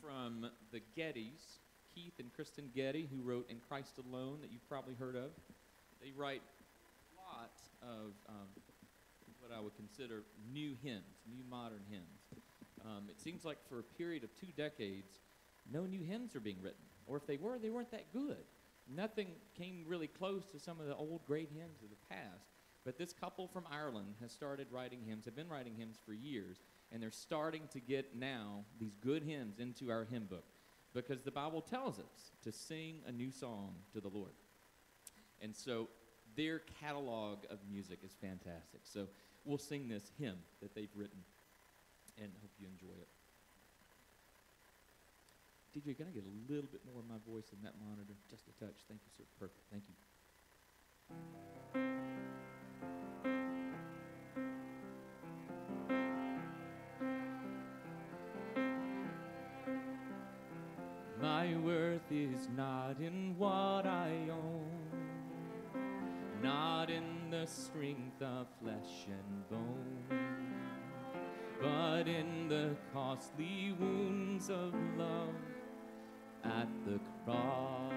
from 0.00 0.48
the 0.70 0.80
Gettys, 0.96 1.58
Keith 1.92 2.12
and 2.20 2.32
Kristyn 2.32 2.70
Getty, 2.76 3.08
who 3.10 3.20
wrote 3.20 3.50
In 3.50 3.56
Christ 3.68 3.94
Alone, 3.98 4.38
that 4.40 4.52
you've 4.52 4.68
probably 4.68 4.94
heard 4.94 5.16
of. 5.16 5.30
They 6.00 6.12
write 6.16 6.42
a 7.18 7.20
lot 7.20 7.50
of 7.82 8.12
um, 8.28 8.46
what 9.40 9.50
I 9.50 9.60
would 9.60 9.74
consider 9.74 10.22
new 10.54 10.76
hymns, 10.80 11.02
new 11.28 11.42
modern 11.50 11.80
hymns. 11.90 12.44
Um, 12.84 13.08
it 13.10 13.20
seems 13.20 13.44
like 13.44 13.58
for 13.68 13.80
a 13.80 13.82
period 13.82 14.22
of 14.22 14.30
two 14.40 14.52
decades, 14.56 15.18
no 15.72 15.84
new 15.84 16.04
hymns 16.04 16.36
are 16.36 16.40
being 16.40 16.62
written. 16.62 16.86
Or 17.08 17.16
if 17.16 17.26
they 17.26 17.38
were, 17.38 17.58
they 17.58 17.70
weren't 17.70 17.90
that 17.90 18.12
good. 18.12 18.44
Nothing 18.88 19.26
came 19.58 19.82
really 19.88 20.06
close 20.06 20.44
to 20.52 20.60
some 20.60 20.78
of 20.78 20.86
the 20.86 20.94
old 20.94 21.26
great 21.26 21.48
hymns 21.52 21.82
of 21.82 21.90
the 21.90 22.14
past. 22.14 22.46
But 22.84 22.96
this 22.96 23.12
couple 23.12 23.48
from 23.48 23.64
Ireland 23.68 24.14
has 24.20 24.30
started 24.30 24.68
writing 24.70 25.00
hymns, 25.04 25.24
have 25.24 25.34
been 25.34 25.48
writing 25.48 25.74
hymns 25.76 25.98
for 26.06 26.12
years, 26.12 26.58
and 26.92 27.02
they're 27.02 27.10
starting 27.10 27.62
to 27.72 27.80
get 27.80 28.16
now 28.16 28.64
these 28.78 28.94
good 29.02 29.22
hymns 29.22 29.58
into 29.58 29.90
our 29.90 30.04
hymn 30.04 30.24
book 30.24 30.44
because 30.94 31.22
the 31.22 31.30
Bible 31.30 31.60
tells 31.60 31.98
us 31.98 32.30
to 32.42 32.52
sing 32.52 33.00
a 33.06 33.12
new 33.12 33.30
song 33.30 33.74
to 33.92 34.00
the 34.00 34.08
Lord. 34.08 34.32
And 35.42 35.54
so 35.54 35.88
their 36.36 36.60
catalog 36.80 37.38
of 37.50 37.58
music 37.70 37.98
is 38.04 38.12
fantastic. 38.20 38.80
So 38.84 39.08
we'll 39.44 39.58
sing 39.58 39.88
this 39.88 40.10
hymn 40.18 40.38
that 40.62 40.74
they've 40.74 40.94
written 40.94 41.18
and 42.18 42.30
hope 42.40 42.50
you 42.58 42.66
enjoy 42.66 42.96
it. 42.98 43.08
DJ, 45.76 45.94
can 45.96 46.06
I 46.06 46.10
get 46.10 46.24
a 46.24 46.52
little 46.52 46.70
bit 46.70 46.80
more 46.90 47.00
of 47.00 47.08
my 47.08 47.20
voice 47.30 47.52
in 47.52 47.62
that 47.62 47.74
monitor? 47.78 48.14
Just 48.30 48.44
a 48.48 48.64
touch. 48.64 48.80
Thank 48.88 49.00
you, 49.04 49.12
sir. 49.16 49.24
Perfect. 49.38 49.60
Thank 49.70 49.84
you. 49.88 49.94
My 61.46 61.56
worth 61.58 62.10
is 62.10 62.48
not 62.56 62.96
in 63.00 63.36
what 63.38 63.86
I 63.86 64.10
own, 64.32 64.66
not 66.42 66.90
in 66.90 67.30
the 67.30 67.46
strength 67.46 68.20
of 68.20 68.48
flesh 68.60 69.06
and 69.06 69.48
bone, 69.48 70.08
but 71.62 72.08
in 72.08 72.48
the 72.48 72.74
costly 72.92 73.76
wounds 73.78 74.50
of 74.50 74.74
love 74.98 75.36
at 76.42 76.66
the 76.84 76.98
cross. 77.24 77.92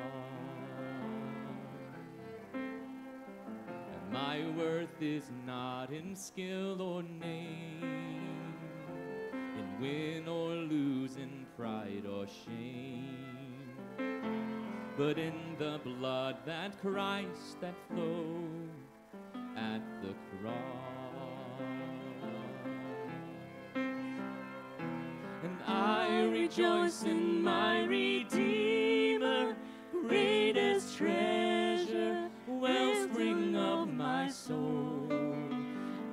And 2.54 4.14
my 4.14 4.48
worth 4.56 5.02
is 5.02 5.32
not 5.48 5.90
in 5.92 6.16
skill 6.16 6.84
or 6.84 7.02
name, 7.02 8.54
in 9.34 9.82
win 9.82 10.28
or 10.28 10.54
lose, 10.54 11.16
in 11.16 11.48
pride 11.58 12.06
or 12.06 12.28
shame, 12.28 13.39
but 15.00 15.18
in 15.18 15.56
the 15.58 15.80
blood 15.86 16.36
that 16.46 16.78
Christ 16.82 17.62
that 17.62 17.74
flowed 17.88 18.70
at 19.56 19.82
the 20.02 20.14
cross. 20.42 20.54
And 25.42 25.58
I 25.66 26.24
rejoice 26.24 27.04
in 27.04 27.42
my 27.42 27.86
Redeemer, 27.86 29.56
greatest 29.90 30.98
treasure, 30.98 32.30
wellspring 32.46 33.56
of 33.56 33.88
my 33.88 34.28
soul. 34.28 35.08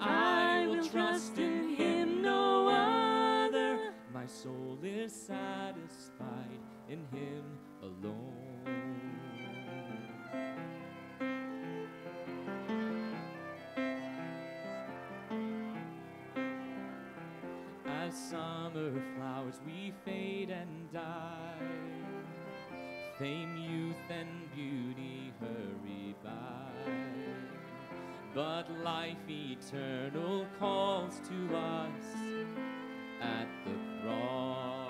I 0.01 0.65
will 0.69 0.87
trust 0.87 1.39
in 1.39 1.75
him, 1.75 2.23
no 2.23 2.69
other. 2.69 3.93
My 4.15 4.27
soul 4.27 4.79
is 4.85 5.13
satisfied 5.13 6.61
in 6.89 7.01
him 7.11 7.43
alone. 7.83 8.46
As 17.87 18.15
summer 18.15 18.93
flowers 19.17 19.61
we 19.67 19.93
fade 20.05 20.51
and 20.51 20.93
die, 20.93 21.59
fame, 23.19 23.57
youth, 23.57 23.97
and 24.11 24.51
beauty 24.55 25.33
hurry 25.41 26.15
by. 26.23 26.93
But 28.35 28.71
life 28.85 29.17
eternal 29.29 30.47
calls 30.59 31.21
to 31.29 31.57
us 31.57 32.05
at 33.21 33.49
the 33.65 34.03
cross. 34.03 34.86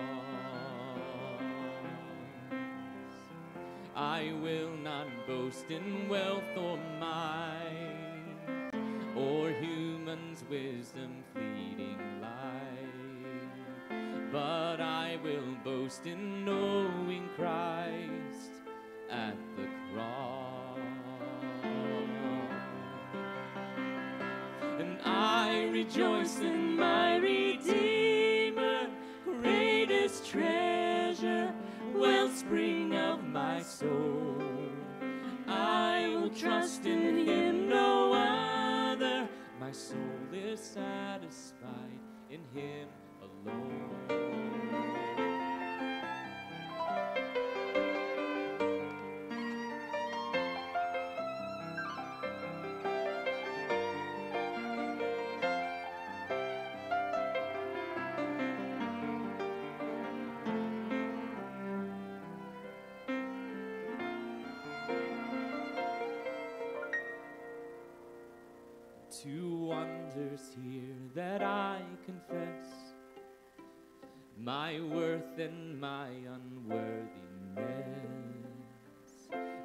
I 3.96 4.32
will 4.42 4.76
not 4.76 5.06
boast 5.26 5.70
in 5.70 6.06
wealth 6.06 6.54
or 6.54 6.76
might, 7.00 8.70
or 9.16 9.50
human's 9.52 10.44
wisdom 10.50 11.24
fleeting 11.32 11.98
light, 12.20 14.28
but 14.30 14.82
I 14.82 15.18
will 15.24 15.56
boast 15.64 16.04
in 16.04 16.44
knowing 16.44 17.30
Christ 17.36 18.52
at 19.10 19.38
the 19.56 19.66
cross. 19.94 20.78
And 24.78 24.98
I 25.06 25.70
rejoice 25.72 26.40
in 26.40 26.76
my 26.76 27.16
Redeemer, 27.16 28.90
greatest 29.24 30.28
treasure, 30.28 30.85
wellspring 32.06 32.94
of 32.94 33.24
my 33.24 33.60
soul. 33.62 34.38
I 35.48 36.16
will 36.16 36.30
trust 36.30 36.86
in 36.86 37.26
him, 37.26 37.68
no 37.68 38.12
other. 38.12 39.28
My 39.60 39.72
soul 39.72 39.98
is 40.32 40.60
satisfied 40.60 42.00
in 42.30 42.40
him 42.54 42.88
alone. 43.22 45.15
Wonders 70.16 70.50
here 70.62 70.96
that 71.14 71.42
I 71.42 71.80
confess 72.04 72.66
my 74.38 74.80
worth 74.80 75.38
and 75.38 75.80
my 75.80 76.08
unworthiness, 76.34 77.08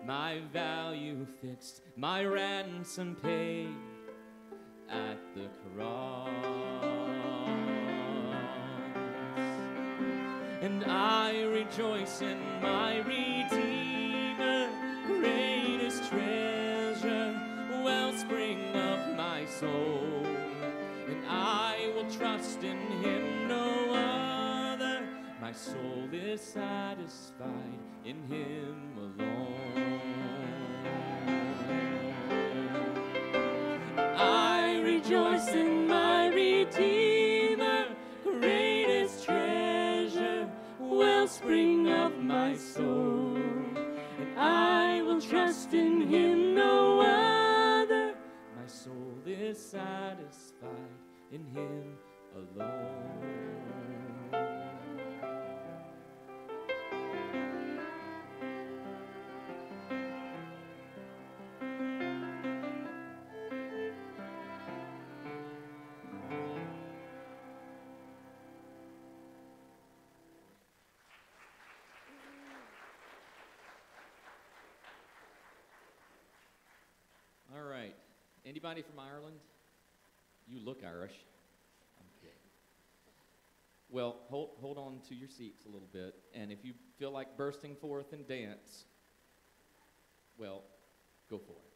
my 0.06 0.40
value 0.54 1.26
fixed, 1.42 1.82
my 1.96 2.24
ransom 2.24 3.16
paid 3.22 3.76
at 4.90 5.18
the 5.36 5.48
cross. 5.76 6.30
And 10.62 10.86
I 10.86 11.44
rejoice 11.44 12.22
in 12.22 12.40
my 12.62 12.98
Redeemer, 13.00 13.71
My 25.52 25.58
soul 25.58 26.08
is 26.14 26.40
satisfied 26.40 27.80
in 28.06 28.24
him 28.24 28.94
alone. 28.98 30.00
I 34.16 34.80
rejoice 34.82 35.50
in 35.50 35.90
my 35.90 36.28
Redeemer, 36.28 37.88
greatest 38.24 39.26
treasure, 39.26 40.50
wellspring 40.80 41.90
of 41.90 42.18
my 42.18 42.56
soul. 42.56 43.36
And 43.36 44.40
I 44.40 45.02
will 45.02 45.20
trust 45.20 45.74
in 45.74 46.08
him, 46.08 46.56
no 46.56 47.02
other. 47.02 48.16
My 48.56 48.68
soul 48.68 49.20
is 49.26 49.60
satisfied 49.60 50.96
in 51.30 51.46
him 51.48 51.98
alone. 52.38 53.71
Anybody 78.64 78.84
from 78.84 79.00
Ireland? 79.00 79.38
You 80.48 80.60
look 80.60 80.84
Irish. 80.84 81.16
Well, 83.90 84.18
hold, 84.30 84.52
hold 84.62 84.78
on 84.78 85.00
to 85.10 85.16
your 85.16 85.28
seats 85.28 85.66
a 85.66 85.68
little 85.68 85.90
bit, 85.92 86.14
and 86.36 86.52
if 86.52 86.64
you 86.64 86.74
feel 86.98 87.12
like 87.12 87.36
bursting 87.36 87.76
forth 87.76 88.14
and 88.14 88.26
dance, 88.28 88.86
well, 90.38 90.62
go 91.30 91.40
for 91.40 91.52
it. 91.54 91.71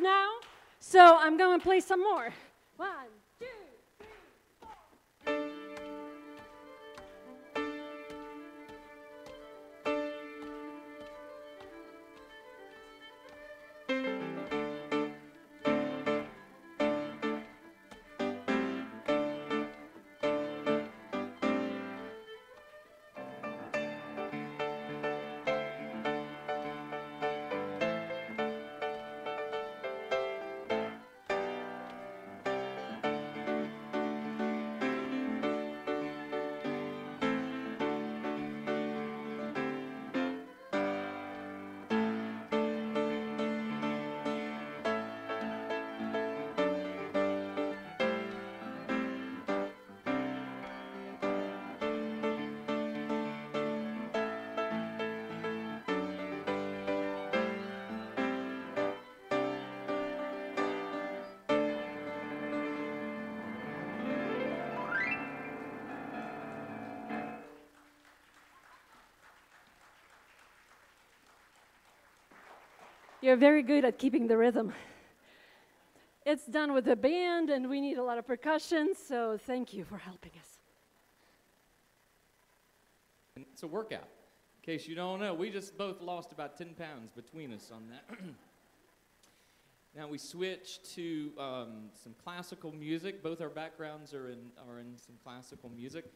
Now. 0.00 0.28
So 0.78 1.18
I'm 1.18 1.36
going 1.36 1.58
to 1.58 1.62
play 1.62 1.80
some 1.80 2.02
more. 2.02 2.32
You're 73.22 73.36
very 73.36 73.62
good 73.62 73.84
at 73.84 73.98
keeping 73.98 74.28
the 74.28 74.38
rhythm. 74.38 74.72
It's 76.24 76.46
done 76.46 76.72
with 76.72 76.88
a 76.88 76.96
band, 76.96 77.50
and 77.50 77.68
we 77.68 77.78
need 77.78 77.98
a 77.98 78.02
lot 78.02 78.16
of 78.16 78.26
percussion, 78.26 78.94
so 78.94 79.38
thank 79.46 79.74
you 79.74 79.84
for 79.84 79.98
helping 79.98 80.30
us. 80.40 80.58
It's 83.36 83.62
a 83.62 83.66
workout. 83.66 84.08
In 84.62 84.62
case 84.62 84.88
you 84.88 84.94
don't 84.94 85.20
know, 85.20 85.34
we 85.34 85.50
just 85.50 85.76
both 85.76 86.00
lost 86.00 86.32
about 86.32 86.56
10 86.56 86.68
pounds 86.74 87.12
between 87.12 87.52
us 87.52 87.70
on 87.70 87.82
that. 87.90 88.18
now 89.94 90.08
we 90.08 90.16
switch 90.16 90.82
to 90.94 91.32
um, 91.38 91.90
some 92.02 92.14
classical 92.24 92.72
music. 92.72 93.22
Both 93.22 93.42
our 93.42 93.50
backgrounds 93.50 94.14
are 94.14 94.30
in, 94.30 94.38
are 94.66 94.78
in 94.78 94.96
some 94.96 95.16
classical 95.22 95.68
music. 95.68 96.06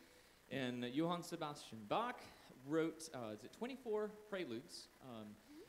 And 0.50 0.84
uh, 0.84 0.86
Johann 0.86 1.22
Sebastian 1.22 1.80
Bach 1.86 2.20
wrote, 2.66 3.10
uh, 3.14 3.34
is 3.34 3.44
it 3.44 3.52
24 3.58 4.10
preludes? 4.30 4.88
Um, 5.02 5.26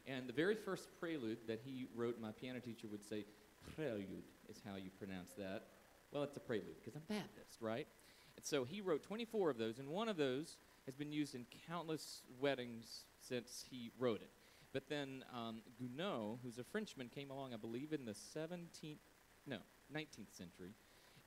and 0.07 0.27
the 0.27 0.33
very 0.33 0.55
first 0.55 0.89
prelude 0.99 1.39
that 1.47 1.61
he 1.65 1.87
wrote, 1.95 2.19
my 2.19 2.31
piano 2.31 2.59
teacher 2.59 2.87
would 2.87 3.03
say, 3.03 3.25
prelude 3.75 4.23
is 4.49 4.61
how 4.65 4.75
you 4.75 4.89
pronounce 4.97 5.33
that. 5.33 5.63
Well, 6.11 6.23
it's 6.23 6.37
a 6.37 6.41
prelude 6.41 6.75
because 6.79 6.95
I'm 6.95 7.03
Baptist, 7.07 7.61
right? 7.61 7.87
And 8.35 8.45
so 8.45 8.63
he 8.63 8.81
wrote 8.81 9.03
24 9.03 9.49
of 9.49 9.57
those, 9.57 9.79
and 9.79 9.89
one 9.89 10.07
of 10.07 10.17
those 10.17 10.57
has 10.85 10.95
been 10.95 11.11
used 11.11 11.35
in 11.35 11.45
countless 11.67 12.21
weddings 12.39 13.05
since 13.19 13.65
he 13.69 13.91
wrote 13.97 14.21
it. 14.21 14.29
But 14.73 14.89
then 14.89 15.23
um, 15.33 15.61
Gounod, 15.81 16.39
who's 16.43 16.59
a 16.59 16.63
Frenchman, 16.63 17.09
came 17.09 17.31
along, 17.31 17.53
I 17.53 17.57
believe, 17.57 17.93
in 17.93 18.05
the 18.05 18.11
17th, 18.11 18.97
no, 19.47 19.57
19th 19.93 20.35
century, 20.37 20.73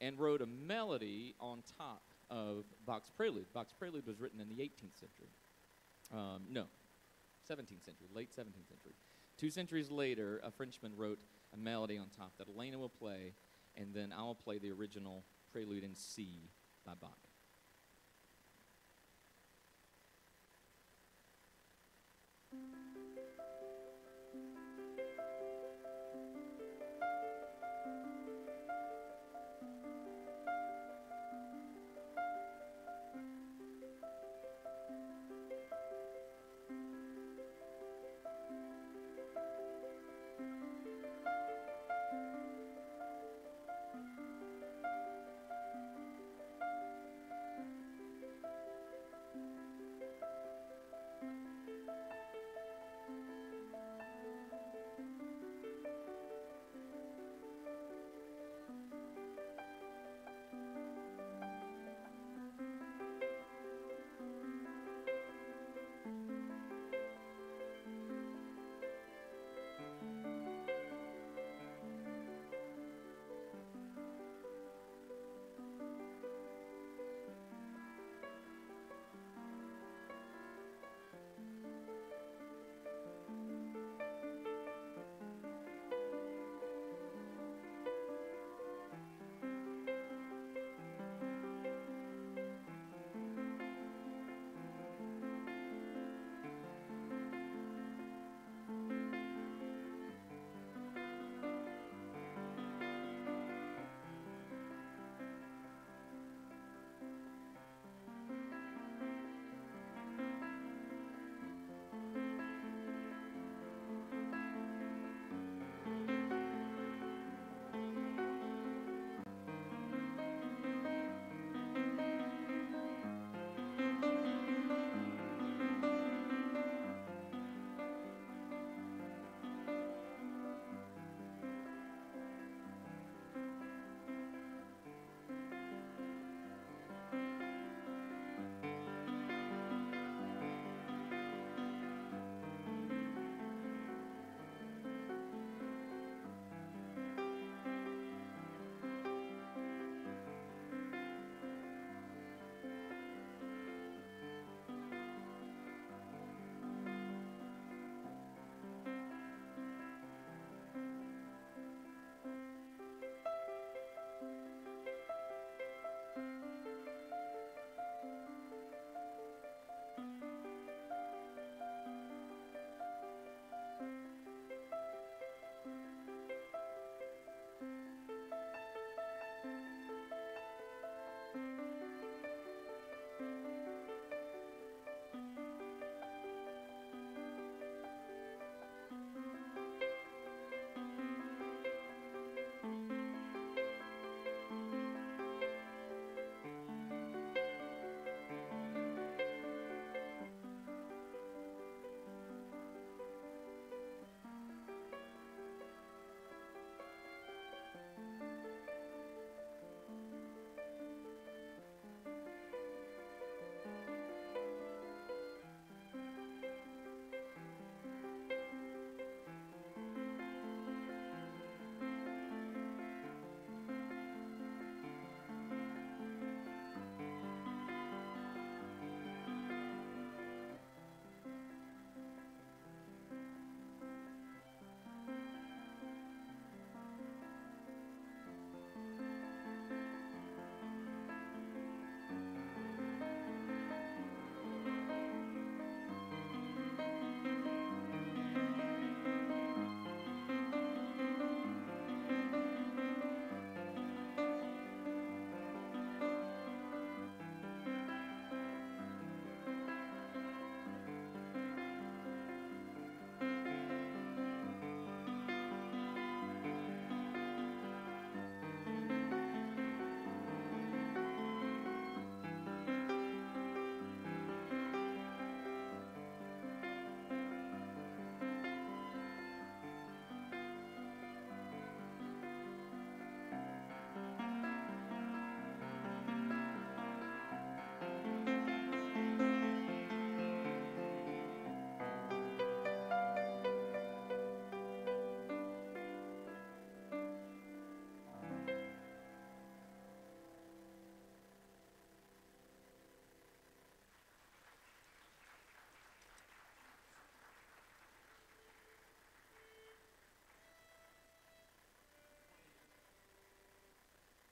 and 0.01 0.19
wrote 0.19 0.43
a 0.43 0.47
melody 0.47 1.35
on 1.41 1.63
top 1.79 2.03
of 2.31 2.65
Bach's 2.87 3.11
Prelude. 3.11 3.47
Bach's 3.55 3.73
Prelude 3.73 4.07
was 4.07 4.21
written 4.21 4.41
in 4.41 4.49
the 4.49 4.57
18th 4.57 5.01
century. 5.01 5.31
Um, 6.13 6.43
no, 6.51 6.65
17th 7.49 7.85
century, 7.85 8.09
late 8.15 8.31
17th 8.31 8.69
century. 8.69 8.95
Two 9.37 9.51
centuries 9.51 9.91
later, 9.91 10.41
a 10.45 10.51
Frenchman 10.51 10.93
wrote 10.97 11.19
a 11.55 11.57
melody 11.57 11.97
on 11.97 12.09
top 12.17 12.33
that 12.39 12.49
Elena 12.49 12.79
will 12.79 12.89
play, 12.89 13.35
and 13.77 13.95
then 13.95 14.13
I 14.13 14.23
will 14.23 14.35
play 14.35 14.59
the 14.59 14.71
original 14.71 15.25
Prelude 15.53 15.85
in 15.85 15.95
C 15.95 16.51
by 16.85 16.93
Bach. 17.01 17.28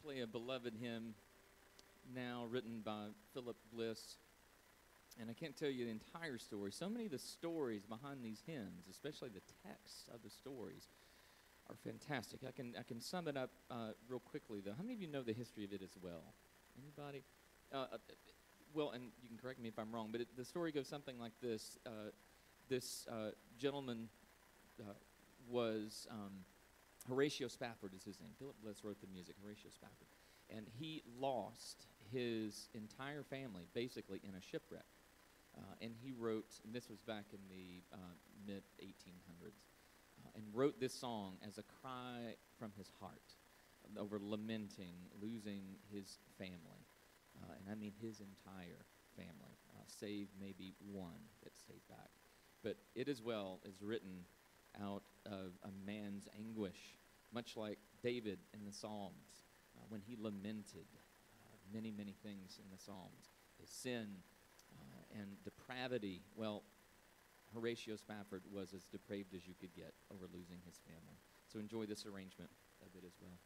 A 0.06 0.26
beloved 0.26 0.74
hymn 0.80 1.14
now 2.14 2.46
written 2.48 2.80
by 2.84 3.06
Philip 3.34 3.56
Bliss. 3.72 4.18
And 5.20 5.28
I 5.28 5.32
can't 5.32 5.56
tell 5.56 5.68
you 5.68 5.84
the 5.84 5.90
entire 5.90 6.38
story. 6.38 6.70
So 6.70 6.88
many 6.88 7.06
of 7.06 7.10
the 7.10 7.18
stories 7.18 7.84
behind 7.84 8.24
these 8.24 8.40
hymns, 8.46 8.86
especially 8.88 9.30
the 9.30 9.42
texts 9.66 10.08
of 10.14 10.22
the 10.22 10.30
stories, 10.30 10.88
are 11.68 11.74
fantastic. 11.82 12.40
I 12.46 12.52
can 12.52 12.74
I 12.78 12.84
can 12.84 13.00
sum 13.00 13.26
it 13.26 13.36
up 13.36 13.50
uh, 13.68 13.90
real 14.08 14.20
quickly 14.20 14.60
though. 14.64 14.74
How 14.76 14.82
many 14.82 14.94
of 14.94 15.00
you 15.00 15.08
know 15.08 15.22
the 15.22 15.32
history 15.32 15.64
of 15.64 15.72
it 15.72 15.82
as 15.82 15.96
well? 16.00 16.22
Anybody? 16.80 17.24
Uh, 17.72 17.86
uh, 17.94 17.98
well, 18.72 18.90
and 18.90 19.10
you 19.20 19.28
can 19.28 19.38
correct 19.38 19.58
me 19.58 19.68
if 19.68 19.78
I'm 19.78 19.92
wrong, 19.92 20.10
but 20.12 20.20
it, 20.20 20.28
the 20.36 20.44
story 20.44 20.70
goes 20.70 20.86
something 20.86 21.18
like 21.18 21.32
this: 21.42 21.78
uh, 21.84 22.12
This 22.68 23.08
uh, 23.10 23.30
gentleman 23.58 24.08
uh, 24.80 24.92
was 25.48 26.06
um, 26.12 26.44
Horatio 27.08 27.48
Spafford 27.48 27.92
is 27.94 28.04
his 28.04 28.20
name. 28.20 28.30
Philip 28.38 28.56
Bliss 28.62 28.84
wrote 28.84 29.00
the 29.00 29.06
music. 29.06 29.36
Horatio 29.42 29.70
Spafford, 29.70 30.08
and 30.50 30.66
he 30.78 31.02
lost 31.18 31.86
his 32.12 32.68
entire 32.74 33.22
family 33.22 33.64
basically 33.74 34.20
in 34.24 34.34
a 34.34 34.40
shipwreck. 34.40 34.84
Uh, 35.56 35.60
and 35.80 35.94
he 36.02 36.12
wrote, 36.12 36.60
and 36.64 36.74
this 36.74 36.90
was 36.90 37.00
back 37.00 37.24
in 37.32 37.40
the 37.48 37.82
uh, 37.90 38.14
mid 38.46 38.62
1800s, 38.82 39.56
uh, 40.22 40.28
and 40.34 40.44
wrote 40.52 40.78
this 40.78 40.92
song 40.92 41.36
as 41.46 41.56
a 41.56 41.62
cry 41.80 42.34
from 42.58 42.72
his 42.76 42.90
heart 43.00 43.34
over 43.98 44.18
lamenting 44.20 44.96
losing 45.20 45.62
his 45.92 46.18
family. 46.38 46.84
Uh, 47.36 47.52
and 47.60 47.70
I 47.70 47.74
mean 47.74 47.92
his 48.00 48.20
entire 48.20 48.84
family, 49.16 49.56
uh, 49.74 49.82
save 49.86 50.28
maybe 50.40 50.74
one 50.92 51.20
that 51.42 51.56
stayed 51.56 51.86
back. 51.88 52.10
But 52.62 52.76
it 52.94 53.08
as 53.08 53.22
well 53.22 53.60
is 53.64 53.82
written 53.82 54.24
out 54.82 55.02
of 55.26 55.52
a 55.64 55.70
man's 55.84 56.28
anguish, 56.38 56.98
much 57.32 57.56
like 57.56 57.78
David 58.02 58.38
in 58.54 58.64
the 58.64 58.72
Psalms 58.72 59.44
uh, 59.76 59.84
when 59.88 60.00
he 60.00 60.16
lamented 60.18 60.86
uh, 60.94 61.56
many, 61.72 61.90
many 61.90 62.14
things 62.22 62.58
in 62.62 62.70
the 62.70 62.82
Psalms 62.82 63.30
his 63.60 63.70
sin 63.70 64.06
uh, 64.78 65.20
and 65.20 65.42
depravity. 65.44 66.22
Well, 66.36 66.62
Horatio 67.54 67.96
Spafford 67.96 68.42
was 68.52 68.74
as 68.74 68.84
depraved 68.84 69.34
as 69.34 69.46
you 69.46 69.54
could 69.58 69.74
get 69.74 69.94
over 70.12 70.26
losing 70.32 70.58
his 70.66 70.78
family. 70.86 71.18
So 71.52 71.58
enjoy 71.58 71.86
this 71.86 72.06
arrangement 72.06 72.50
of 72.82 72.88
it 72.94 73.06
as 73.06 73.14
well. 73.20 73.38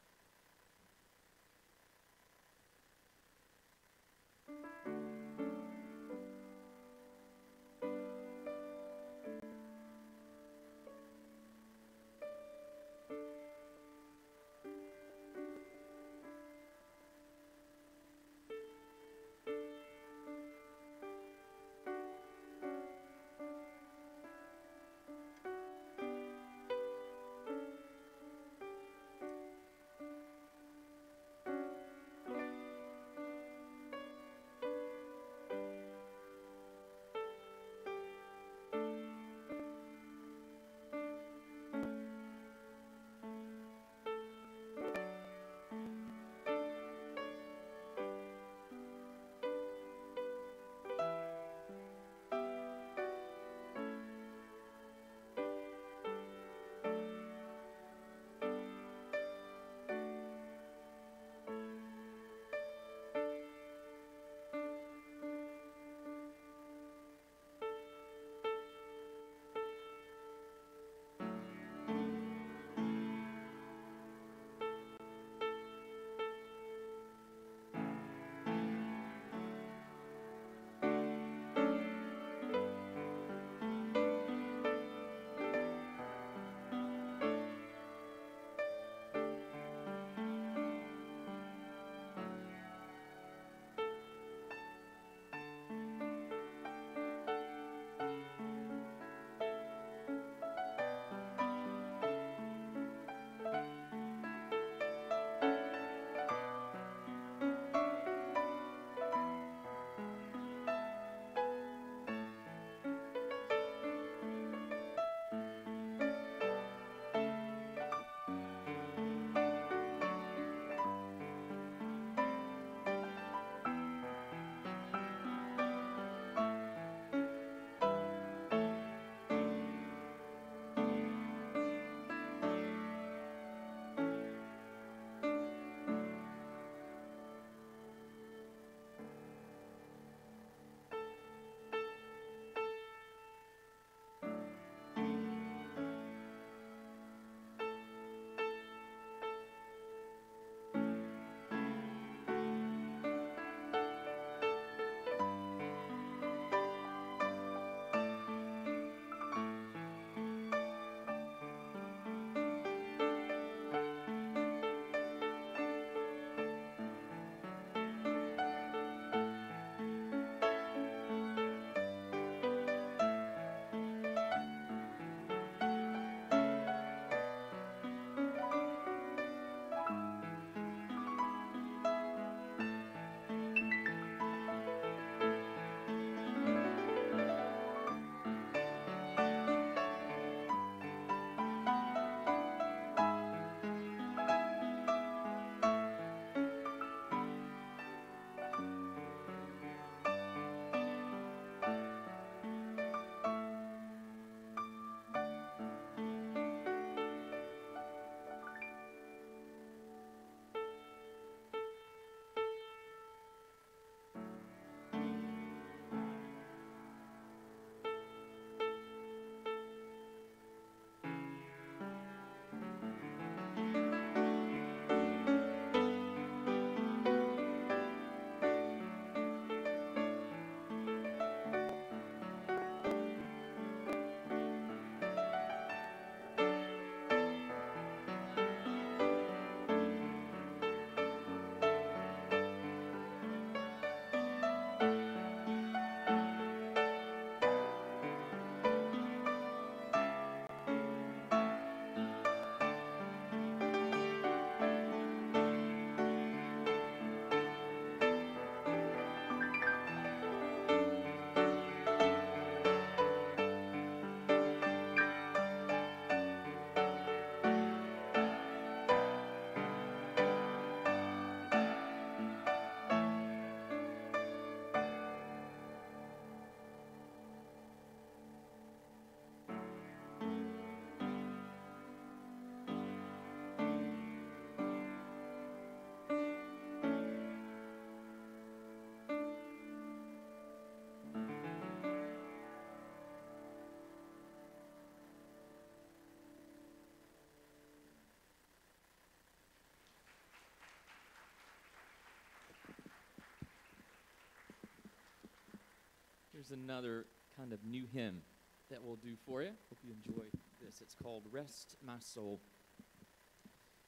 Here's 306.41 306.59
another 306.59 307.05
kind 307.37 307.53
of 307.53 307.63
new 307.67 307.85
hymn 307.93 308.23
that 308.71 308.83
we'll 308.83 308.97
do 308.97 309.13
for 309.27 309.43
you. 309.43 309.51
Hope 309.69 309.79
you 309.83 309.93
enjoy 309.93 310.25
this. 310.59 310.81
It's 310.81 310.95
called 310.95 311.25
Rest 311.31 311.77
My 311.85 311.99
Soul. 312.01 312.41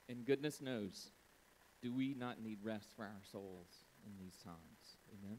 And 0.06 0.26
goodness 0.26 0.60
knows, 0.60 1.12
do 1.80 1.94
we 1.94 2.12
not 2.12 2.42
need 2.42 2.58
rest 2.62 2.90
for 2.94 3.04
our 3.04 3.22
souls 3.30 3.68
in 4.04 4.12
these 4.22 4.36
times? 4.44 4.98
Amen? 5.14 5.38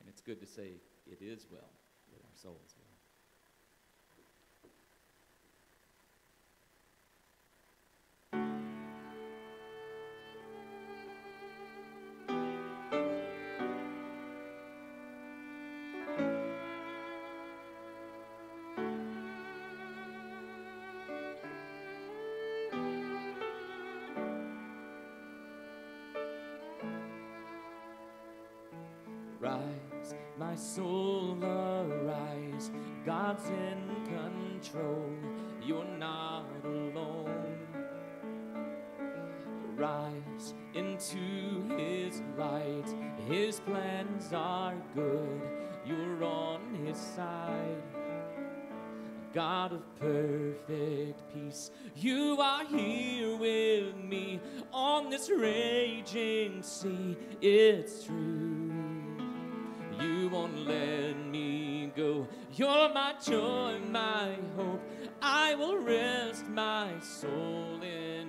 And 0.00 0.08
it's 0.08 0.20
good 0.20 0.40
to 0.40 0.46
say 0.46 0.80
it 1.06 1.22
is 1.22 1.46
well 1.48 1.70
with 2.12 2.20
our 2.24 2.34
souls 2.34 2.74
Rise 39.80 40.52
into 40.74 41.64
His 41.78 42.20
light. 42.36 42.84
His 43.26 43.60
plans 43.60 44.30
are 44.30 44.74
good. 44.94 45.40
You're 45.86 46.22
on 46.22 46.60
His 46.84 46.98
side. 46.98 47.82
God 49.32 49.72
of 49.72 49.82
perfect 49.98 51.22
peace, 51.32 51.70
you 51.96 52.36
are 52.42 52.66
here 52.66 53.38
with 53.38 53.96
me 53.96 54.38
on 54.70 55.08
this 55.08 55.30
raging 55.30 56.62
sea. 56.62 57.16
It's 57.40 58.04
true. 58.04 58.72
You 59.98 60.28
won't 60.28 60.66
let 60.66 61.16
me 61.26 61.90
go. 61.96 62.28
You're 62.52 62.92
my 62.92 63.14
joy, 63.24 63.78
my 63.88 64.36
hope. 64.56 64.82
I 65.22 65.54
will 65.54 65.78
rest 65.78 66.46
my 66.48 66.98
soul 67.00 67.80
in 67.82 68.19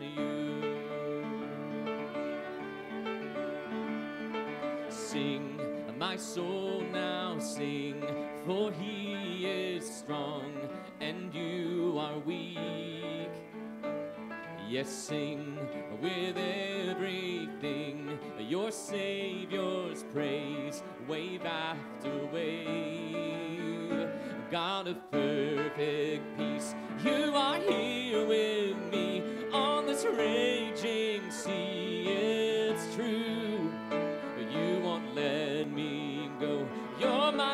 soul 6.22 6.82
now 6.92 7.40
sing, 7.40 8.04
for 8.46 8.72
he 8.72 9.46
is 9.46 9.84
strong 9.90 10.54
and 11.00 11.34
you 11.34 11.98
are 11.98 12.20
weak. 12.20 13.32
Yes, 14.70 14.90
sing 14.90 15.58
with 16.00 16.38
everything 16.38 18.20
your 18.38 18.70
Savior's 18.70 20.06
praise, 20.14 20.84
wave 21.08 21.44
after 21.44 22.16
wave. 22.32 24.08
God 24.52 24.88
of 24.88 25.12
perfect 25.12 26.38
peace, 26.38 26.76
you 27.04 27.34
are 27.34 27.60
here 27.60 28.28
with 28.28 28.78
me 28.92 29.24
on 29.52 29.88
this 29.88 30.06
raging 30.06 31.32
sea. 31.32 32.01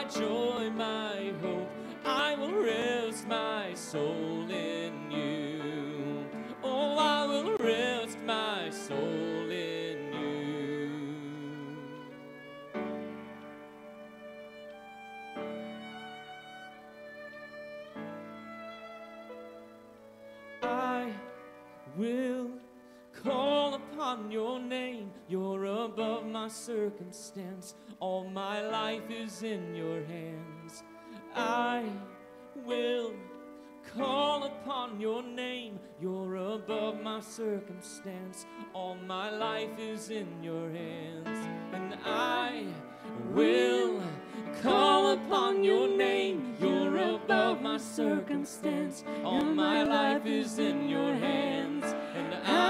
Joy, 0.09 0.69
my 0.71 1.33
hope. 1.41 1.69
I 2.05 2.35
will 2.35 2.53
rest 2.63 3.27
my 3.27 3.73
soul 3.73 4.49
in 4.49 5.11
you. 5.11 6.25
Oh, 6.63 6.97
I 6.97 7.25
will 7.25 7.57
rest 7.57 8.17
my 8.25 8.69
soul 8.69 9.49
in 9.51 10.13
you. 10.13 10.89
I 20.63 21.11
will 21.97 22.49
call 23.23 23.73
upon 23.73 24.31
your 24.31 24.59
name. 24.59 25.11
You're 25.27 25.65
above 25.65 26.25
my 26.25 26.47
circumstance. 26.47 27.75
All 27.99 28.25
my 28.25 28.61
life 28.61 29.09
is 29.09 29.41
in 29.41 29.73
your 29.73 30.03
hands. 30.03 30.83
I 31.35 31.83
will 32.65 33.13
call 33.97 34.43
upon 34.43 35.01
your 35.01 35.23
name. 35.23 35.79
You're 35.99 36.35
above 36.35 37.01
my 37.01 37.21
circumstance. 37.21 38.45
All 38.73 38.95
my 38.95 39.31
life 39.31 39.79
is 39.79 40.11
in 40.11 40.43
your 40.43 40.69
hands. 40.69 41.47
And 41.73 41.97
I 42.05 42.65
will 43.33 43.99
call 44.61 45.13
upon 45.13 45.63
your 45.63 45.87
name. 45.87 46.55
You're 46.61 47.15
above 47.15 47.61
my 47.63 47.77
circumstance. 47.77 49.03
All 49.23 49.43
my 49.43 49.81
life 49.81 50.27
is 50.27 50.59
in 50.59 50.87
your 50.87 51.15
hands. 51.15 51.83
And 52.15 52.35
I 52.45 52.66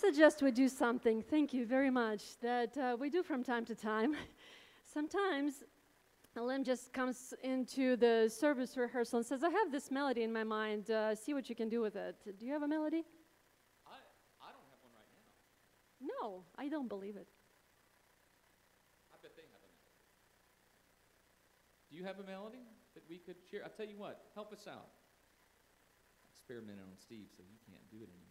suggest 0.00 0.40
we 0.40 0.50
do 0.50 0.66
something, 0.66 1.22
thank 1.22 1.52
you 1.52 1.66
very 1.66 1.90
much, 1.90 2.38
that 2.40 2.76
uh, 2.78 2.96
we 2.98 3.10
do 3.10 3.22
from 3.22 3.44
time 3.44 3.66
to 3.66 3.74
time. 3.74 4.16
Sometimes 4.84 5.62
Lem 6.34 6.64
just 6.64 6.94
comes 6.94 7.34
into 7.44 7.96
the 7.96 8.32
service 8.34 8.78
rehearsal 8.78 9.18
and 9.18 9.26
says, 9.26 9.44
I 9.44 9.50
have 9.50 9.70
this 9.70 9.90
melody 9.90 10.22
in 10.22 10.32
my 10.32 10.42
mind, 10.42 10.90
uh, 10.90 11.14
see 11.14 11.34
what 11.34 11.50
you 11.50 11.54
can 11.54 11.68
do 11.68 11.82
with 11.82 11.96
it. 11.96 12.16
Do 12.38 12.46
you 12.46 12.52
have 12.52 12.62
a 12.62 12.68
melody? 12.68 13.04
I, 13.84 14.00
I 14.40 14.48
don't 14.48 14.64
have 14.72 14.80
one 14.80 14.94
right 14.96 15.10
now. 15.12 16.14
No, 16.16 16.44
I 16.56 16.70
don't 16.70 16.88
believe 16.88 17.16
it. 17.16 17.28
I 19.12 19.20
bet 19.20 19.36
they 19.36 19.44
have 19.52 19.60
a 19.60 19.68
melody. 19.68 20.08
Do 21.90 21.96
you 21.96 22.04
have 22.04 22.18
a 22.20 22.26
melody 22.26 22.64
that 22.94 23.02
we 23.06 23.18
could 23.18 23.36
share? 23.50 23.60
I'll 23.64 23.76
tell 23.76 23.86
you 23.86 23.98
what, 23.98 24.32
help 24.34 24.50
us 24.50 24.64
out. 24.66 24.88
Experimenting 26.32 26.80
on 26.88 26.96
Steve, 26.96 27.28
so 27.36 27.42
he 27.44 27.58
can't 27.70 27.84
do 27.90 27.98
it 27.98 28.08
anymore. 28.08 28.29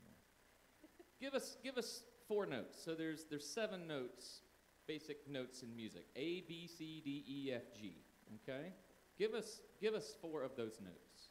Give 1.20 1.34
us 1.34 1.58
give 1.64 1.78
us 1.78 2.04
four 2.28 2.46
notes. 2.46 2.80
So 2.84 2.96
there's 2.96 3.26
there's 3.30 3.48
seven 3.48 3.88
notes, 3.88 4.42
basic 4.88 5.28
notes 5.30 5.64
in 5.64 5.76
music. 5.76 6.06
A 6.16 6.42
B 6.48 6.68
C 6.68 7.02
D 7.04 7.24
E 7.28 7.54
F 7.54 7.74
G. 7.80 7.98
Okay? 8.44 8.74
Give 9.18 9.34
us 9.34 9.62
give 9.82 9.94
us 9.94 10.16
four 10.22 10.44
of 10.44 10.56
those 10.56 10.80
notes. 10.82 11.30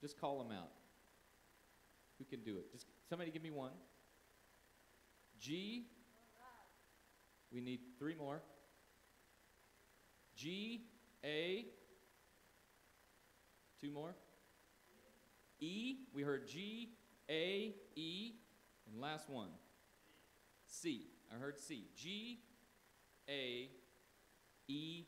Just 0.00 0.20
call 0.20 0.38
them 0.38 0.52
out. 0.52 0.70
Who 2.18 2.24
can 2.24 2.44
do 2.44 2.58
it? 2.58 2.70
Just 2.70 2.86
somebody 3.08 3.30
give 3.30 3.42
me 3.42 3.50
one. 3.50 3.72
G. 5.38 5.86
We 7.52 7.60
need 7.60 7.80
three 7.98 8.16
more. 8.16 8.42
G, 10.34 10.82
A. 11.24 11.66
Two 13.80 13.90
more. 13.92 14.14
E, 15.60 15.98
we 16.12 16.22
heard 16.22 16.48
G, 16.48 16.90
A, 17.30 17.74
E. 17.94 18.32
And 18.90 19.00
last 19.00 19.28
one. 19.28 19.48
C. 20.66 21.06
I 21.34 21.38
heard 21.38 21.58
C. 21.58 21.86
G, 21.96 22.40
A, 23.28 23.68
E, 24.68 25.04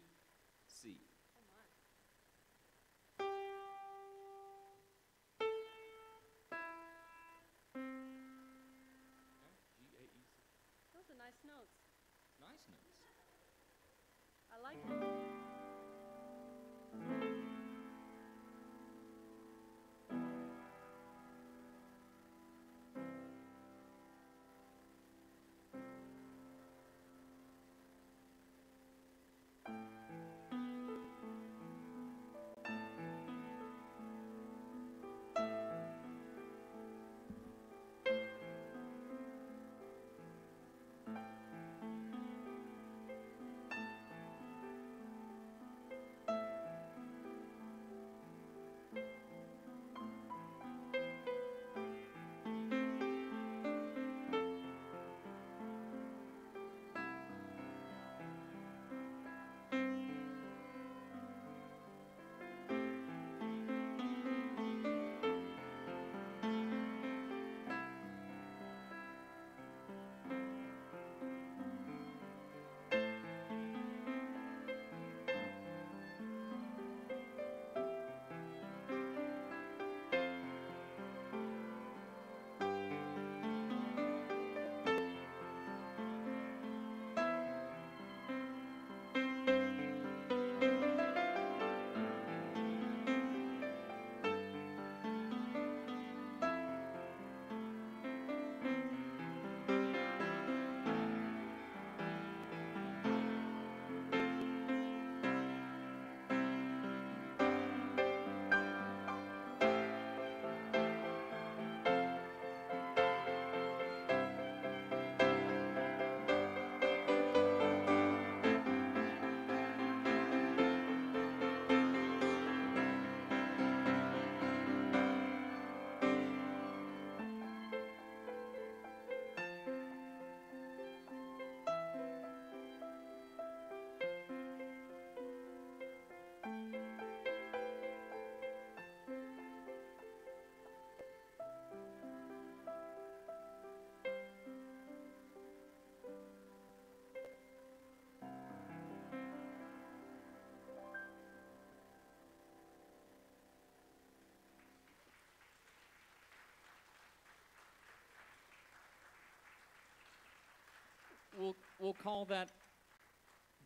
We'll, 161.38 161.56
we'll 161.78 161.96
call 162.02 162.24
that 162.26 162.50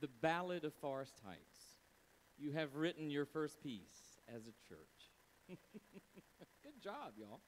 the 0.01 0.09
Ballad 0.21 0.65
of 0.65 0.75
Forest 0.75 1.15
Heights. 1.25 1.79
You 2.39 2.53
have 2.53 2.75
written 2.75 3.11
your 3.11 3.27
first 3.27 3.63
piece 3.63 4.19
as 4.35 4.43
a 4.43 4.55
church. 4.69 5.11
Good 6.63 6.83
job, 6.83 7.13
y'all. 7.17 7.41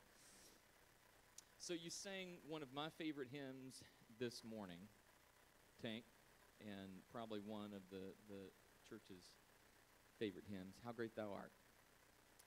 So 1.59 1.75
you 1.75 1.91
sang 1.91 2.39
one 2.49 2.63
of 2.63 2.69
my 2.75 2.89
favorite 2.99 3.29
hymns 3.33 3.83
this 4.19 4.43
morning, 4.49 4.79
Tank, 5.81 6.05
and 6.61 6.91
probably 7.11 7.41
one 7.41 7.73
of 7.75 7.83
the, 7.91 8.15
the 8.29 8.51
church's 8.89 9.25
favorite 10.19 10.45
hymns, 10.49 10.77
How 10.85 10.93
Great 10.93 11.17
Thou 11.17 11.33
Art. 11.33 11.53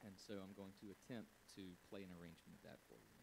And 0.06 0.14
so 0.16 0.36
I'm 0.36 0.54
going 0.56 0.74
to 0.82 0.88
attempt 0.92 1.32
to 1.56 1.62
play 1.90 2.04
an 2.04 2.12
arrangement 2.12 2.60
of 2.60 2.64
that 2.70 2.80
for 2.88 2.96
you. 2.96 3.15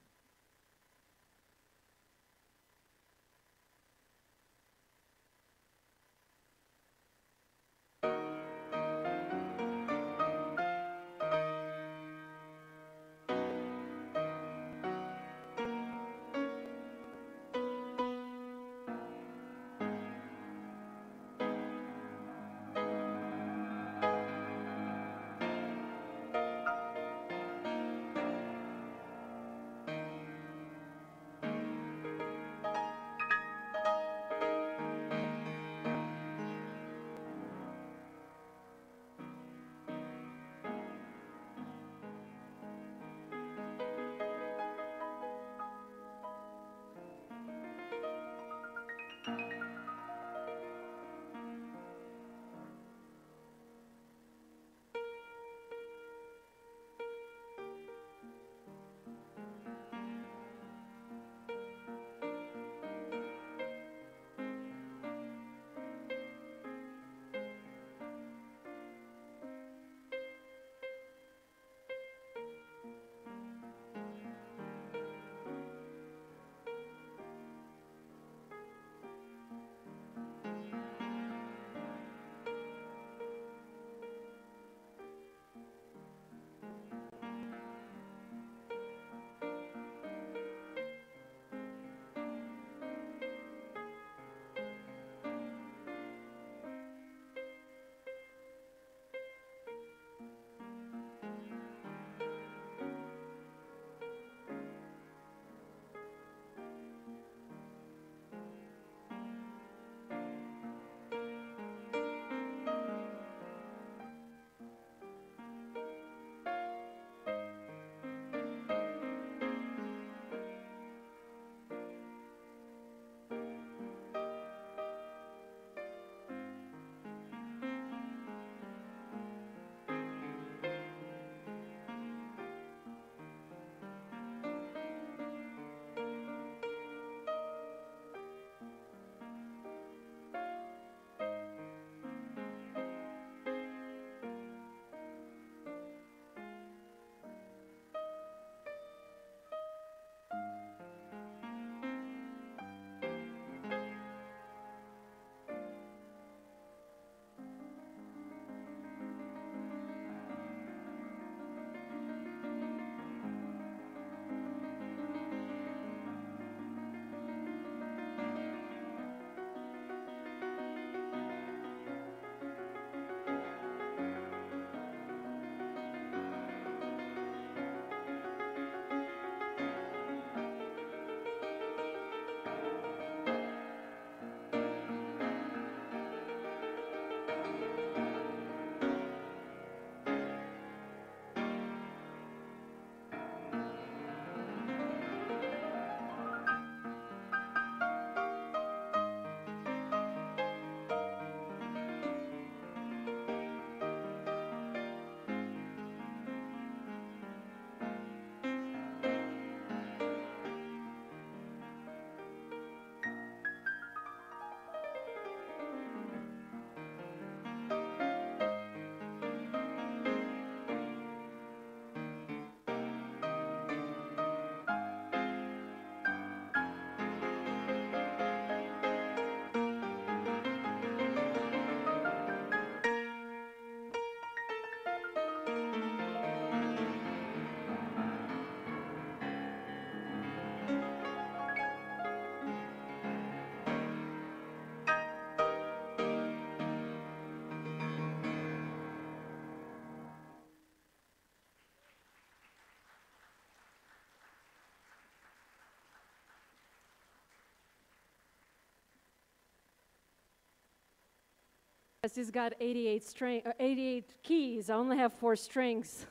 Yes, 262.04 262.16
he's 262.16 262.32
got 262.32 262.52
88 262.58 263.04
string, 263.04 263.42
uh, 263.46 263.52
88 263.60 264.14
keys. 264.24 264.70
I 264.70 264.74
only 264.74 264.96
have 264.96 265.12
four 265.12 265.36
strings. 265.36 266.04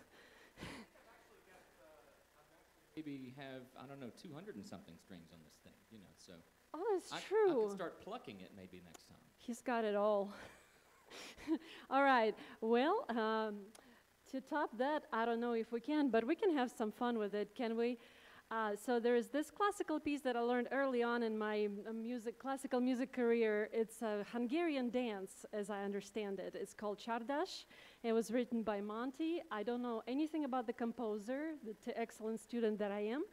Maybe 2.96 3.34
have 3.36 3.64
I 3.78 3.86
don't 3.88 4.00
know 4.00 4.10
200 4.22 4.56
and 4.56 4.66
something 4.66 4.94
strings 5.04 5.32
on 5.34 5.40
this 5.44 5.56
thing, 5.66 5.74
you 5.92 5.98
know. 6.00 6.06
So 6.18 6.32
Oh, 6.74 6.80
that's 6.94 7.12
I, 7.12 7.18
I 7.18 7.20
true. 7.20 7.64
could 7.68 7.76
start 7.76 8.02
plucking 8.02 8.40
it 8.40 8.52
maybe 8.56 8.82
next 8.86 9.06
time. 9.10 9.18
He's 9.38 9.62
got 9.62 9.84
it 9.84 9.98
all. 9.98 10.32
all 11.90 12.04
right. 12.04 12.34
Well, 12.62 13.04
um, 13.10 13.58
to 14.32 14.40
top 14.40 14.70
that, 14.78 15.04
I 15.12 15.26
don't 15.26 15.42
know 15.42 15.52
if 15.54 15.74
we 15.74 15.82
can, 15.82 16.10
but 16.10 16.26
we 16.26 16.36
can 16.36 16.56
have 16.56 16.72
some 16.72 16.94
fun 16.94 17.18
with 17.18 17.34
it, 17.34 17.54
can 17.54 17.76
we? 17.76 17.98
Uh, 18.52 18.76
so 18.76 19.00
there 19.00 19.16
is 19.16 19.30
this 19.30 19.50
classical 19.50 19.98
piece 19.98 20.20
that 20.20 20.36
I 20.36 20.42
learned 20.42 20.68
early 20.74 21.02
on 21.02 21.24
in 21.24 21.38
my 21.38 21.70
uh, 21.88 21.94
music, 21.94 22.38
classical 22.38 22.82
music 22.82 23.14
career. 23.14 23.70
It's 23.72 24.02
a 24.02 24.26
Hungarian 24.30 24.90
dance, 24.90 25.46
as 25.54 25.70
I 25.70 25.84
understand 25.84 26.38
it. 26.42 26.54
It's 26.54 26.74
called 26.74 27.00
Csardas. 27.00 27.64
It 28.04 28.12
was 28.12 28.30
written 28.30 28.62
by 28.62 28.82
Monti. 28.82 29.42
I 29.50 29.64
don't 29.64 29.82
know 29.82 30.04
anything 30.06 30.44
about 30.44 30.68
the 30.68 30.74
composer, 30.74 31.52
the 31.64 31.98
excellent 31.98 32.42
student 32.42 32.78
that 32.80 32.92
I 32.92 33.00
am. 33.00 33.24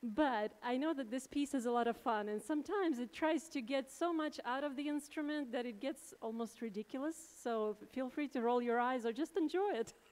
But 0.00 0.52
I 0.62 0.76
know 0.76 0.94
that 0.94 1.10
this 1.10 1.26
piece 1.26 1.54
is 1.54 1.66
a 1.66 1.70
lot 1.72 1.88
of 1.88 1.96
fun, 1.96 2.28
and 2.28 2.40
sometimes 2.40 3.00
it 3.00 3.12
tries 3.12 3.48
to 3.48 3.60
get 3.60 3.90
so 3.90 4.12
much 4.12 4.38
out 4.44 4.62
of 4.62 4.76
the 4.76 4.88
instrument 4.88 5.50
that 5.50 5.66
it 5.66 5.80
gets 5.80 6.14
almost 6.22 6.62
ridiculous. 6.62 7.16
So 7.42 7.76
feel 7.92 8.08
free 8.08 8.28
to 8.28 8.40
roll 8.40 8.62
your 8.62 8.78
eyes 8.78 9.06
or 9.06 9.12
just 9.12 9.36
enjoy 9.36 9.72
it. 9.74 9.92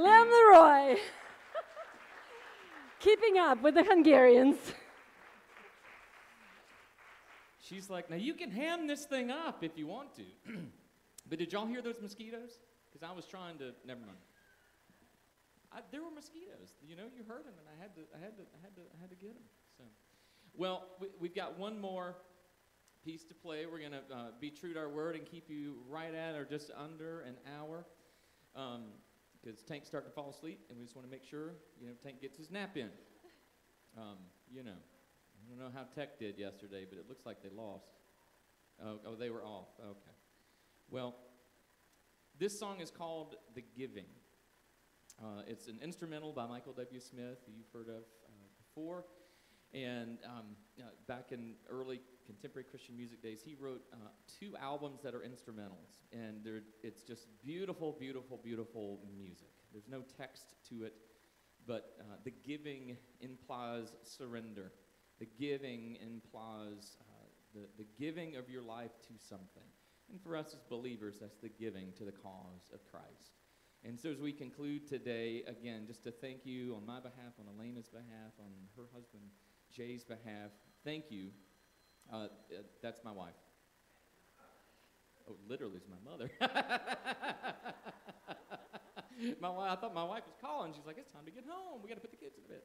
Lem 0.00 0.28
Leroy. 0.28 0.96
Keeping 3.00 3.38
up 3.38 3.62
with 3.62 3.74
the 3.74 3.84
Hungarians. 3.84 4.56
She's 7.60 7.88
like, 7.88 8.10
now 8.10 8.16
you 8.16 8.34
can 8.34 8.50
ham 8.50 8.86
this 8.86 9.04
thing 9.04 9.30
up 9.30 9.62
if 9.62 9.76
you 9.76 9.86
want 9.86 10.14
to. 10.16 10.24
but 11.28 11.38
did 11.38 11.52
y'all 11.52 11.66
hear 11.66 11.82
those 11.82 12.00
mosquitoes? 12.00 12.58
Because 12.90 13.08
I 13.08 13.14
was 13.14 13.26
trying 13.26 13.58
to, 13.58 13.72
never 13.86 14.00
mind. 14.00 14.18
I, 15.72 15.80
there 15.92 16.02
were 16.02 16.10
mosquitoes. 16.10 16.74
You 16.82 16.96
know, 16.96 17.04
you 17.14 17.22
heard 17.22 17.44
them, 17.44 17.54
and 17.58 17.68
I 17.68 17.80
had 17.80 17.94
to, 17.94 18.00
I 18.16 18.18
had 18.18 18.36
to, 18.38 18.42
I 18.42 18.58
had 18.62 18.74
to, 18.74 18.82
I 18.82 19.00
had 19.00 19.10
to 19.10 19.16
get 19.16 19.34
them. 19.34 19.44
So, 19.78 19.84
well, 20.56 20.88
we, 21.00 21.08
we've 21.20 21.34
got 21.34 21.58
one 21.58 21.80
more 21.80 22.16
piece 23.04 23.24
to 23.24 23.34
play. 23.34 23.66
We're 23.66 23.80
gonna 23.80 24.02
uh, 24.12 24.30
be 24.40 24.50
true 24.50 24.72
to 24.72 24.80
our 24.80 24.88
word 24.88 25.14
and 25.14 25.24
keep 25.24 25.48
you 25.48 25.76
right 25.88 26.12
at 26.12 26.34
or 26.34 26.44
just 26.44 26.72
under 26.76 27.20
an 27.20 27.36
hour, 27.56 27.84
because 29.42 29.62
Tank's 29.62 29.88
starting 29.88 30.10
to 30.10 30.14
fall 30.14 30.30
asleep, 30.30 30.60
and 30.68 30.78
we 30.78 30.84
just 30.84 30.96
want 30.96 31.06
to 31.06 31.10
make 31.10 31.24
sure 31.24 31.54
you 31.80 31.88
know 31.88 31.94
Tank 32.02 32.20
gets 32.20 32.36
his 32.36 32.50
nap 32.50 32.76
in. 32.76 32.90
Um, 33.96 34.18
you 34.52 34.62
know, 34.62 34.70
I 34.70 35.48
don't 35.48 35.58
know 35.58 35.70
how 35.74 35.84
Tech 35.94 36.18
did 36.18 36.38
yesterday, 36.38 36.86
but 36.88 36.98
it 36.98 37.06
looks 37.08 37.26
like 37.26 37.42
they 37.42 37.48
lost. 37.54 37.90
Oh, 38.84 38.98
oh, 39.06 39.14
they 39.14 39.30
were 39.30 39.44
off. 39.44 39.68
Okay. 39.80 40.16
Well, 40.90 41.16
this 42.38 42.58
song 42.58 42.80
is 42.80 42.90
called 42.90 43.36
"The 43.54 43.64
Giving." 43.76 44.06
Uh, 45.22 45.42
it's 45.46 45.68
an 45.68 45.78
instrumental 45.82 46.32
by 46.32 46.46
Michael 46.46 46.72
W. 46.72 46.98
Smith, 46.98 47.38
you've 47.46 47.68
heard 47.74 47.88
of 47.88 48.04
uh, 48.26 48.48
before. 48.56 49.04
And 49.72 50.18
um, 50.24 50.56
uh, 50.80 50.84
back 51.06 51.30
in 51.30 51.54
early 51.68 52.00
contemporary 52.26 52.64
Christian 52.68 52.96
music 52.96 53.22
days, 53.22 53.40
he 53.44 53.54
wrote 53.58 53.82
uh, 53.92 53.96
two 54.40 54.56
albums 54.56 55.00
that 55.02 55.14
are 55.14 55.20
instrumentals. 55.20 56.00
And 56.12 56.46
it's 56.82 57.02
just 57.02 57.26
beautiful, 57.44 57.96
beautiful, 57.98 58.40
beautiful 58.42 59.00
music. 59.16 59.50
There's 59.72 59.88
no 59.88 60.02
text 60.18 60.54
to 60.70 60.84
it, 60.84 60.94
but 61.66 61.96
uh, 62.00 62.16
the 62.24 62.32
giving 62.44 62.96
implies 63.20 63.94
surrender. 64.02 64.72
The 65.20 65.26
giving 65.38 65.98
implies 66.02 66.96
uh, 67.00 67.26
the, 67.54 67.66
the 67.78 67.86
giving 67.98 68.36
of 68.36 68.48
your 68.48 68.62
life 68.62 68.92
to 69.02 69.24
something. 69.24 69.68
And 70.10 70.20
for 70.20 70.36
us 70.36 70.54
as 70.54 70.64
believers, 70.68 71.18
that's 71.20 71.38
the 71.38 71.48
giving 71.48 71.92
to 71.98 72.04
the 72.04 72.12
cause 72.12 72.70
of 72.74 72.80
Christ. 72.90 73.38
And 73.84 73.98
so, 73.98 74.10
as 74.10 74.20
we 74.20 74.32
conclude 74.32 74.86
today, 74.86 75.42
again, 75.46 75.84
just 75.86 76.04
to 76.04 76.10
thank 76.10 76.44
you 76.44 76.74
on 76.74 76.84
my 76.84 77.00
behalf, 77.00 77.32
on 77.38 77.46
Elena's 77.56 77.88
behalf, 77.88 78.32
on 78.38 78.50
her 78.76 78.88
husband 78.92 79.22
Jay's 79.74 80.04
behalf, 80.04 80.50
thank 80.84 81.10
you. 81.10 81.30
Uh, 82.12 82.16
uh, 82.16 82.28
that's 82.82 83.00
my 83.04 83.12
wife. 83.12 83.34
Oh, 85.28 85.36
literally, 85.48 85.76
is 85.76 85.86
my 85.88 86.10
mother. 86.10 86.30
my 89.40 89.50
wife, 89.50 89.70
I 89.70 89.76
thought 89.76 89.94
my 89.94 90.04
wife 90.04 90.24
was 90.26 90.34
calling. 90.40 90.72
She's 90.74 90.86
like, 90.86 90.98
it's 90.98 91.12
time 91.12 91.24
to 91.24 91.30
get 91.30 91.44
home. 91.48 91.80
We 91.82 91.88
got 91.88 91.94
to 91.96 92.00
put 92.00 92.10
the 92.10 92.16
kids 92.16 92.36
in 92.36 92.44
bed. 92.44 92.62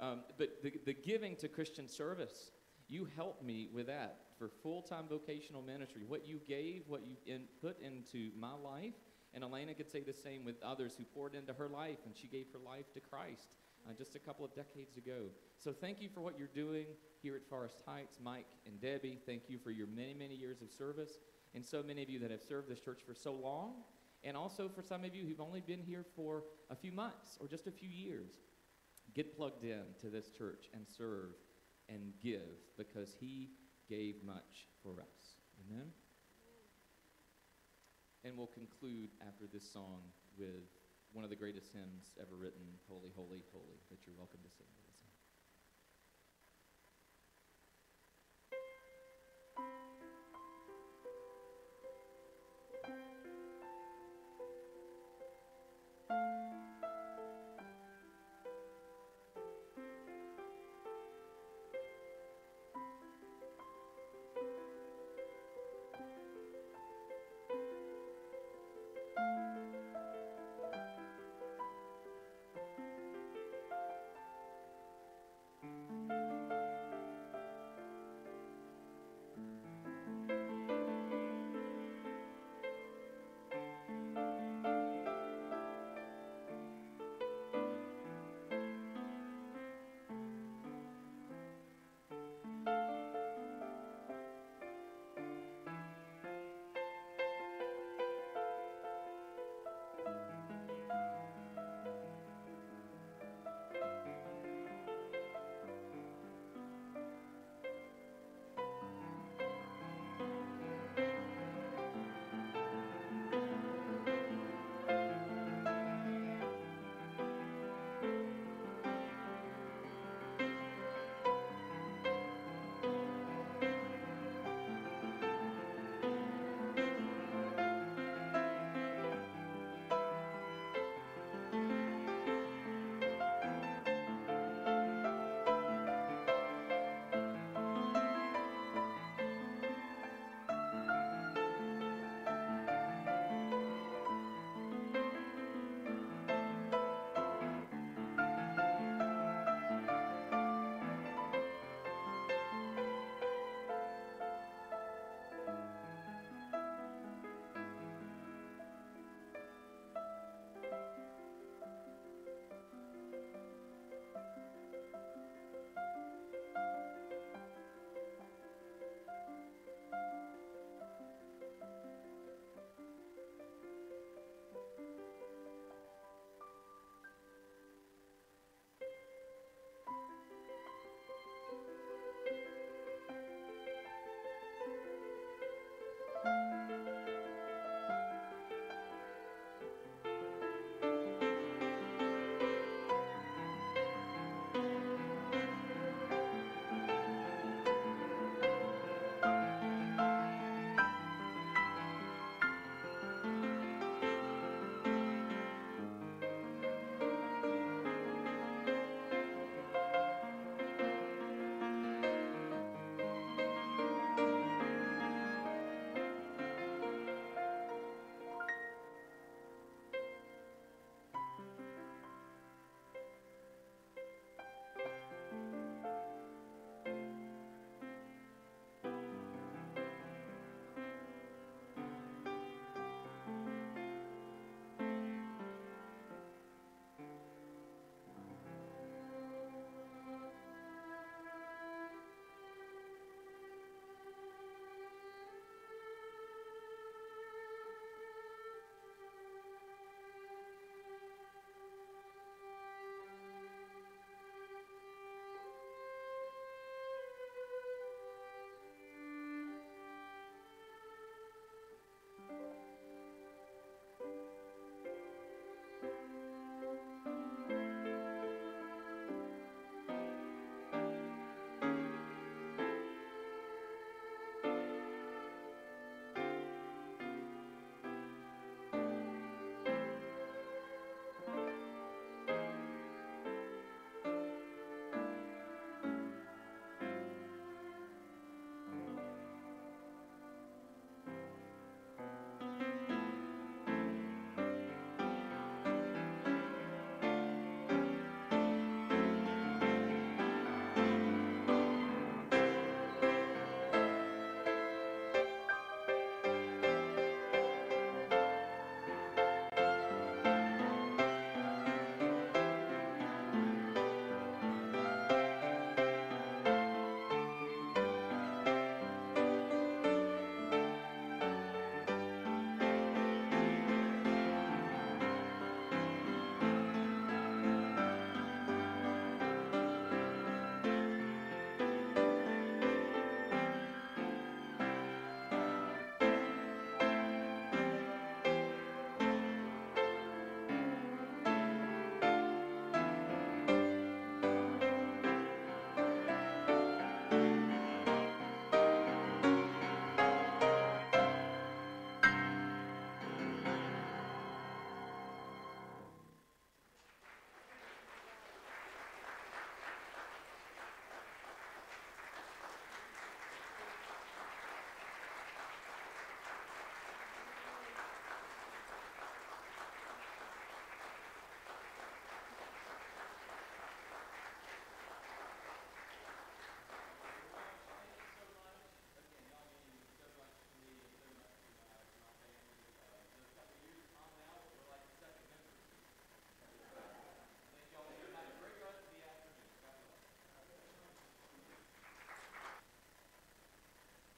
Um, 0.00 0.20
but 0.38 0.62
the, 0.62 0.72
the 0.86 0.94
giving 0.94 1.36
to 1.36 1.48
Christian 1.48 1.88
service, 1.88 2.50
you 2.88 3.06
helped 3.16 3.42
me 3.42 3.68
with 3.72 3.86
that 3.88 4.20
for 4.38 4.48
full 4.62 4.80
time 4.80 5.04
vocational 5.08 5.60
ministry. 5.60 6.02
What 6.06 6.26
you 6.26 6.40
gave, 6.48 6.84
what 6.86 7.02
you 7.06 7.16
in, 7.26 7.42
put 7.60 7.80
into 7.82 8.30
my 8.38 8.54
life, 8.54 8.94
and 9.34 9.44
Elena 9.44 9.74
could 9.74 9.90
say 9.90 10.02
the 10.02 10.14
same 10.14 10.44
with 10.44 10.62
others 10.62 10.94
who 10.96 11.04
poured 11.04 11.34
into 11.34 11.52
her 11.52 11.68
life, 11.68 11.98
and 12.06 12.16
she 12.16 12.28
gave 12.28 12.46
her 12.52 12.58
life 12.58 12.90
to 12.94 13.00
Christ 13.00 13.48
uh, 13.88 13.92
just 13.96 14.14
a 14.14 14.18
couple 14.18 14.44
of 14.44 14.54
decades 14.54 14.96
ago. 14.96 15.28
So 15.58 15.72
thank 15.72 16.00
you 16.00 16.08
for 16.08 16.20
what 16.20 16.38
you're 16.38 16.48
doing 16.48 16.86
here 17.22 17.36
at 17.36 17.48
Forest 17.48 17.76
Heights. 17.86 18.18
Mike 18.22 18.46
and 18.66 18.80
Debbie, 18.80 19.18
thank 19.26 19.42
you 19.48 19.58
for 19.58 19.70
your 19.70 19.86
many, 19.86 20.14
many 20.14 20.34
years 20.34 20.60
of 20.62 20.70
service, 20.70 21.18
and 21.54 21.64
so 21.64 21.82
many 21.82 22.02
of 22.02 22.10
you 22.10 22.18
that 22.18 22.30
have 22.30 22.42
served 22.42 22.68
this 22.68 22.80
church 22.80 23.00
for 23.06 23.14
so 23.14 23.32
long, 23.32 23.82
and 24.24 24.36
also 24.36 24.68
for 24.68 24.82
some 24.82 25.04
of 25.04 25.14
you 25.14 25.24
who've 25.24 25.40
only 25.40 25.60
been 25.60 25.82
here 25.82 26.04
for 26.14 26.44
a 26.70 26.76
few 26.76 26.92
months 26.92 27.38
or 27.40 27.46
just 27.46 27.66
a 27.66 27.70
few 27.70 27.88
years. 27.88 28.32
Get 29.14 29.36
plugged 29.36 29.64
in 29.64 29.84
to 30.00 30.08
this 30.08 30.30
church 30.30 30.66
and 30.74 30.86
serve 30.86 31.30
and 31.88 32.12
give 32.22 32.40
because 32.76 33.16
he 33.18 33.50
gave 33.88 34.16
much 34.24 34.68
for 34.82 35.00
us. 35.00 35.36
Amen? 35.66 35.86
And 38.24 38.36
we'll 38.36 38.48
conclude 38.48 39.10
after 39.26 39.44
this 39.52 39.72
song 39.72 40.00
with 40.38 40.77
one 41.12 41.24
of 41.24 41.30
the 41.30 41.36
greatest 41.36 41.72
hymns 41.72 42.12
ever 42.20 42.36
written, 42.36 42.78
Holy, 42.88 43.10
Holy, 43.16 43.42
Holy, 43.52 43.78
that 43.90 43.98
you're 44.06 44.16
welcome 44.16 44.40
to 44.42 44.50
sing. 44.50 44.87